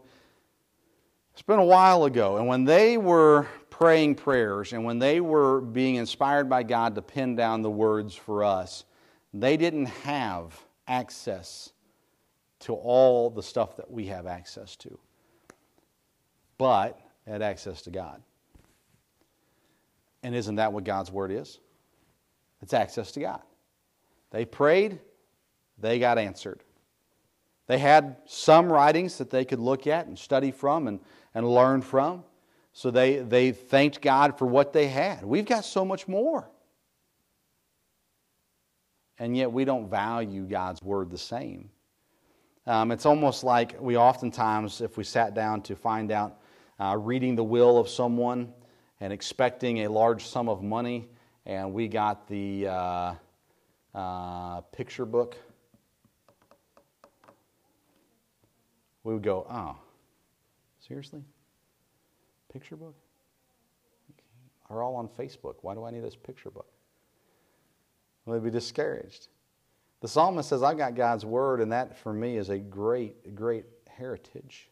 [1.31, 5.61] It's been a while ago, and when they were praying prayers and when they were
[5.61, 8.83] being inspired by God to pen down the words for us,
[9.33, 11.71] they didn't have access
[12.59, 14.97] to all the stuff that we have access to,
[16.57, 18.21] but had access to God.
[20.23, 21.59] And isn't that what God's Word is?
[22.61, 23.41] It's access to God.
[24.31, 24.99] They prayed,
[25.77, 26.63] they got answered.
[27.67, 30.99] They had some writings that they could look at and study from and,
[31.33, 32.23] and learn from.
[32.73, 35.23] So they, they thanked God for what they had.
[35.23, 36.49] We've got so much more
[39.19, 41.69] and yet we don't value God's word the same.
[42.65, 46.39] Um, it's almost like we oftentimes, if we sat down to find out
[46.79, 48.53] uh, reading the will of someone
[48.99, 51.07] and expecting a large sum of money,
[51.47, 53.13] and we got the uh,
[53.95, 55.37] uh, picture book,
[59.03, 59.77] we would go, oh,
[60.85, 61.23] seriously?
[62.51, 62.95] Picture book?
[64.69, 65.55] Are all on Facebook.
[65.61, 66.67] Why do I need this picture book?
[68.25, 69.29] Will they be discouraged?
[70.01, 73.63] The psalmist says, I've got God's word, and that for me is a great, great
[73.87, 74.69] heritage.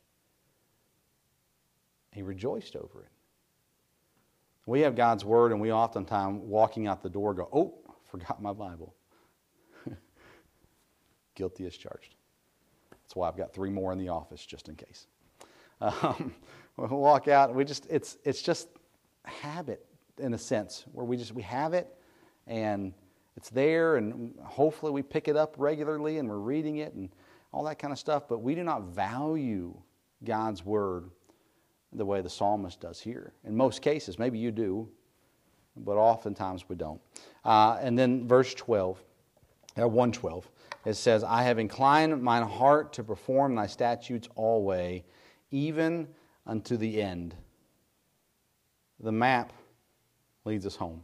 [2.11, 3.14] He rejoiced over it.
[4.65, 7.75] We have God's word, and we oftentimes, walking out the door, go, Oh,
[8.09, 8.95] forgot my Bible.
[11.35, 12.15] Guilty as charged.
[12.91, 15.07] That's why I've got three more in the office just in case.
[15.81, 16.33] Um,
[16.77, 18.67] we walk out, we just, it's, it's just
[19.23, 19.85] habit
[20.17, 21.87] in a sense, where we just, we have it,
[22.47, 22.93] and
[23.37, 26.93] it's there, and hopefully we pick it up regularly and we're reading it.
[26.93, 27.09] And
[27.55, 29.73] all that kind of stuff, but we do not value
[30.25, 31.09] God's word
[31.97, 33.33] the way the psalmist does here.
[33.43, 34.89] In most cases, maybe you do,
[35.77, 37.01] but oftentimes we don't.
[37.43, 39.01] Uh, and then verse 12,
[39.77, 40.49] uh, 112,
[40.85, 45.01] it says, I have inclined mine heart to perform thy statutes always,
[45.51, 46.07] even
[46.45, 47.35] unto the end.
[48.99, 49.51] The map
[50.45, 51.03] leads us home.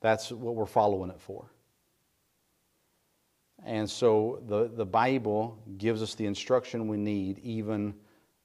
[0.00, 1.50] That's what we're following it for.
[3.64, 7.94] And so the, the Bible gives us the instruction we need even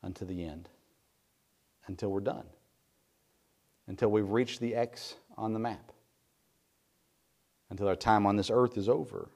[0.03, 0.69] unto the end,
[1.87, 2.45] until we're done,
[3.87, 5.91] until we've reached the X on the map,
[7.69, 9.29] until our time on this earth is over.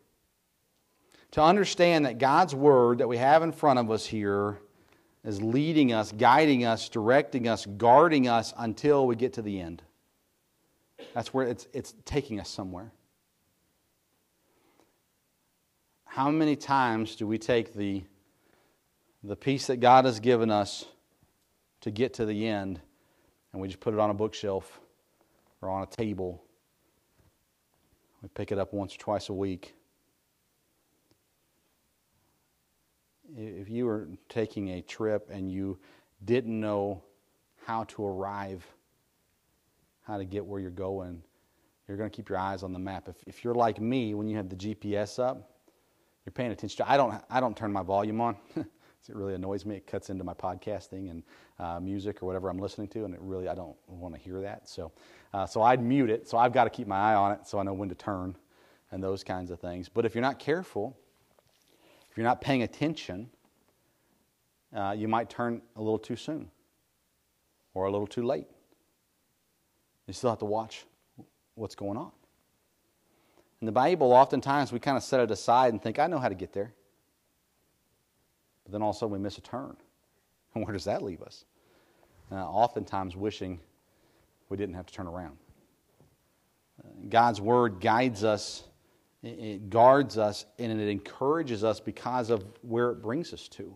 [1.31, 4.59] To understand that God's Word that we have in front of us here
[5.25, 9.81] is leading us, guiding us, directing us, guarding us until we get to the end.
[11.13, 12.91] That's where it's, it's taking us somewhere.
[16.05, 18.03] How many times do we take the,
[19.25, 20.85] the piece that God has given us
[21.81, 22.79] to get to the end
[23.51, 24.79] and we just put it on a bookshelf
[25.61, 26.43] or on a table?
[28.21, 29.73] We pick it up once or twice a week.
[33.35, 35.79] If you were taking a trip and you
[36.23, 37.03] didn't know
[37.65, 38.65] how to arrive,
[40.03, 41.21] how to get where you're going,
[41.87, 43.07] you're going to keep your eyes on the map.
[43.09, 45.51] If, if you're like me, when you have the GPS up,
[46.25, 46.85] you're paying attention.
[46.87, 48.37] I don't, I don't turn my volume on.
[49.09, 49.75] it really annoys me.
[49.75, 51.23] It cuts into my podcasting and
[51.59, 54.41] uh, music or whatever I'm listening to, and it really, I don't want to hear
[54.41, 54.67] that.
[54.67, 54.91] So,
[55.33, 56.27] uh, so I'd mute it.
[56.27, 58.35] So I've got to keep my eye on it so I know when to turn
[58.91, 59.89] and those kinds of things.
[59.89, 60.97] But if you're not careful,
[62.09, 63.29] if you're not paying attention,
[64.75, 66.49] uh, you might turn a little too soon
[67.73, 68.47] or a little too late.
[70.07, 70.85] You still have to watch
[71.55, 72.11] what's going on.
[73.61, 76.29] In the Bible, oftentimes we kind of set it aside and think, I know how
[76.29, 76.73] to get there.
[78.65, 79.77] But then all of a sudden we miss a turn.
[80.53, 81.45] And where does that leave us?
[82.31, 83.59] Uh, oftentimes wishing
[84.49, 85.37] we didn't have to turn around.
[86.83, 88.63] Uh, God's Word guides us,
[89.23, 93.75] it guards us, and it encourages us because of where it brings us to.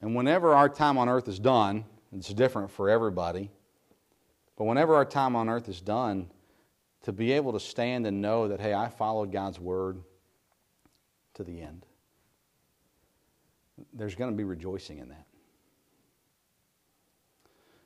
[0.00, 1.84] And whenever our time on earth is done,
[2.14, 3.50] it's different for everybody,
[4.56, 6.30] but whenever our time on earth is done,
[7.02, 10.02] to be able to stand and know that, hey, I followed God's word
[11.36, 11.86] to the end.
[13.92, 15.26] There's going to be rejoicing in that.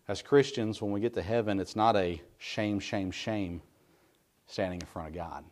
[0.09, 3.63] As Christians, when we get to heaven, it's not a shame, shame, shame
[4.47, 5.45] standing in front of God.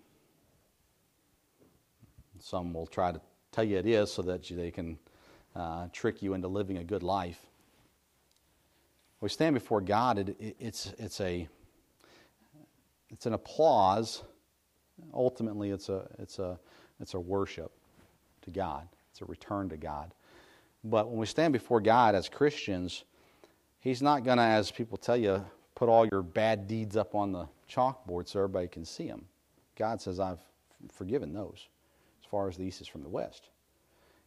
[2.40, 3.20] Some will try to
[3.52, 4.98] tell you it is so that they can
[5.54, 7.38] uh, trick you into living a good life.
[9.20, 11.48] We stand before God, it, it, it's, it's a
[13.10, 14.22] it's an applause.
[15.14, 16.58] Ultimately, it's a, it's, a,
[17.00, 17.72] it's a worship
[18.52, 20.12] to God, it's a return to God.
[20.84, 23.04] But when we stand before God as Christians,
[23.80, 25.44] He's not going to, as people tell you,
[25.74, 29.24] put all your bad deeds up on the chalkboard so everybody can see them.
[29.76, 30.40] God says, I've
[30.92, 31.68] forgiven those
[32.20, 33.50] as far as the east is from the west.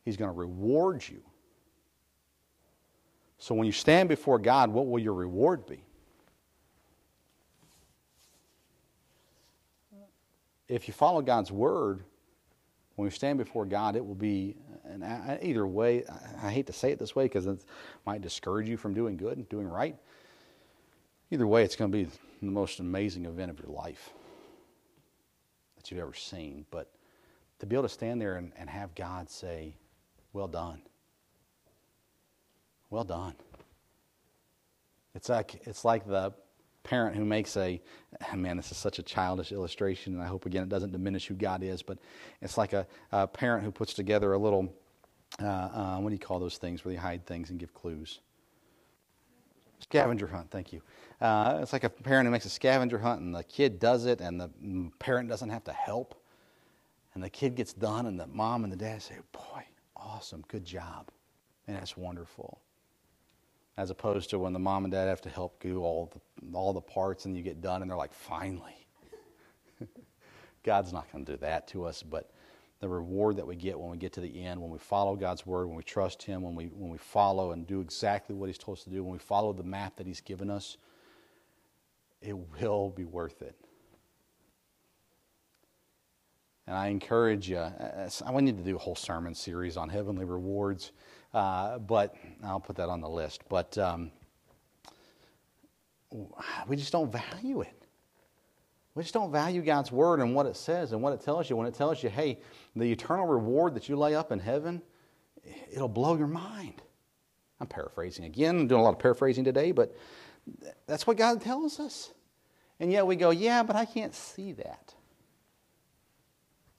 [0.05, 1.21] He's going to reward you.
[3.37, 5.83] So when you stand before God, what will your reward be?
[10.71, 12.05] if you follow God's word,
[13.01, 14.55] when we stand before God, it will be,
[14.85, 15.03] and
[15.41, 16.03] either way,
[16.39, 17.65] I hate to say it this way because it
[18.05, 19.95] might discourage you from doing good and doing right.
[21.31, 24.11] Either way, it's going to be the most amazing event of your life
[25.77, 26.67] that you've ever seen.
[26.69, 26.91] But
[27.57, 29.73] to be able to stand there and, and have God say,
[30.31, 30.83] Well done.
[32.91, 33.33] Well done.
[35.15, 36.33] It's like, it's like the
[36.83, 37.79] parent who makes a
[38.35, 41.35] man this is such a childish illustration and i hope again it doesn't diminish who
[41.35, 41.97] god is but
[42.41, 44.73] it's like a, a parent who puts together a little
[45.39, 48.19] uh, uh, what do you call those things where they hide things and give clues?
[49.79, 50.81] Scavenger hunt thank you.
[51.19, 54.21] Uh, it's like a parent who makes a scavenger hunt and the kid does it
[54.21, 54.49] and the
[54.99, 56.15] parent doesn't have to help.
[57.13, 59.63] And the kid gets done and the mom and the dad say boy
[59.95, 61.09] awesome good job.
[61.67, 62.59] And that's wonderful
[63.77, 66.73] as opposed to when the mom and dad have to help do all the, all
[66.73, 68.85] the parts and you get done and they're like, finally.
[70.63, 72.31] God's not going to do that to us, but
[72.79, 75.45] the reward that we get when we get to the end, when we follow God's
[75.45, 78.57] word, when we trust Him, when we, when we follow and do exactly what He's
[78.57, 80.77] told us to do, when we follow the map that He's given us,
[82.21, 83.55] it will be worth it.
[86.67, 90.25] And I encourage you, I want need to do a whole sermon series on heavenly
[90.25, 90.91] rewards.
[91.33, 93.41] Uh, but I'll put that on the list.
[93.49, 94.11] But um,
[96.67, 97.81] we just don't value it.
[98.93, 101.55] We just don't value God's word and what it says and what it tells you.
[101.55, 102.39] When it tells you, hey,
[102.75, 104.81] the eternal reward that you lay up in heaven,
[105.71, 106.81] it'll blow your mind.
[107.61, 108.59] I'm paraphrasing again.
[108.61, 109.95] I'm doing a lot of paraphrasing today, but
[110.87, 112.11] that's what God tells us.
[112.79, 114.93] And yet we go, yeah, but I can't see that.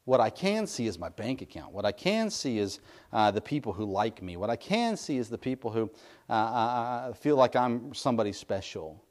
[0.05, 1.73] What I can see is my bank account.
[1.73, 2.81] What I can see is
[3.13, 4.37] uh, the people who like me.
[4.37, 5.91] What I can see is the people who
[6.29, 9.05] uh, uh, uh feel like I'm somebody special.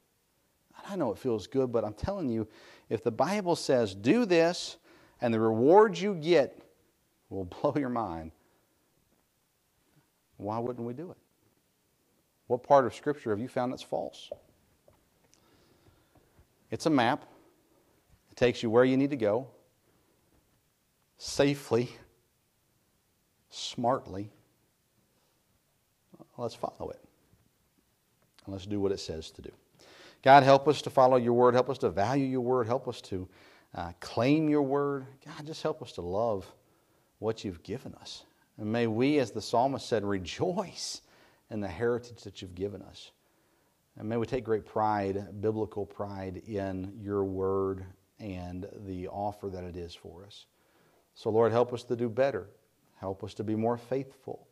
[0.86, 2.46] I know it feels good, but I'm telling you,
[2.90, 4.76] if the Bible says, do this,
[5.20, 6.60] and the reward you get
[7.30, 8.32] will blow your mind,
[10.36, 11.16] why wouldn't we do it?
[12.48, 14.30] What part of Scripture have you found that's false?
[16.70, 17.24] It's a map.
[18.30, 19.46] It takes you where you need to go
[21.22, 21.88] safely,
[23.48, 24.28] smartly.
[26.36, 26.98] Let's follow it.
[28.44, 29.52] And let's do what it says to do.
[30.24, 31.54] God, help us to follow your word.
[31.54, 32.66] Help us to value your word.
[32.66, 33.28] Help us to
[33.72, 35.06] uh, claim your word.
[35.24, 36.44] God, just help us to love
[37.20, 38.24] what you've given us.
[38.58, 41.02] And may we, as the psalmist said, rejoice
[41.50, 43.12] in the heritage that you've given us.
[43.96, 47.84] And may we take great pride, biblical pride, in your word
[48.18, 50.46] and the offer that it is for us.
[51.14, 52.48] So, Lord, help us to do better.
[52.96, 54.46] Help us to be more faithful.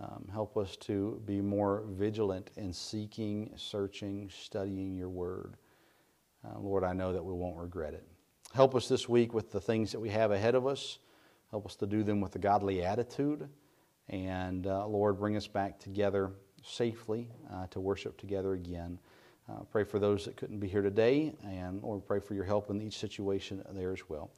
[0.00, 5.56] Um, help us to be more vigilant in seeking, searching, studying your word.
[6.44, 8.06] Uh, Lord, I know that we won't regret it.
[8.54, 10.98] Help us this week with the things that we have ahead of us.
[11.50, 13.48] Help us to do them with a godly attitude.
[14.08, 16.30] And uh, Lord, bring us back together
[16.62, 18.98] safely uh, to worship together again.
[19.48, 21.34] Uh, pray for those that couldn't be here today.
[21.44, 24.30] And Lord, pray for your help in each situation there as well.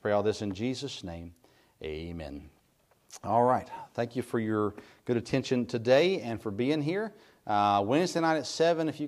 [0.00, 1.34] Pray all this in Jesus' name.
[1.82, 2.48] Amen.
[3.24, 3.68] All right.
[3.94, 4.74] Thank you for your
[5.04, 7.12] good attention today and for being here.
[7.46, 9.04] Uh, Wednesday night at 7, if you can.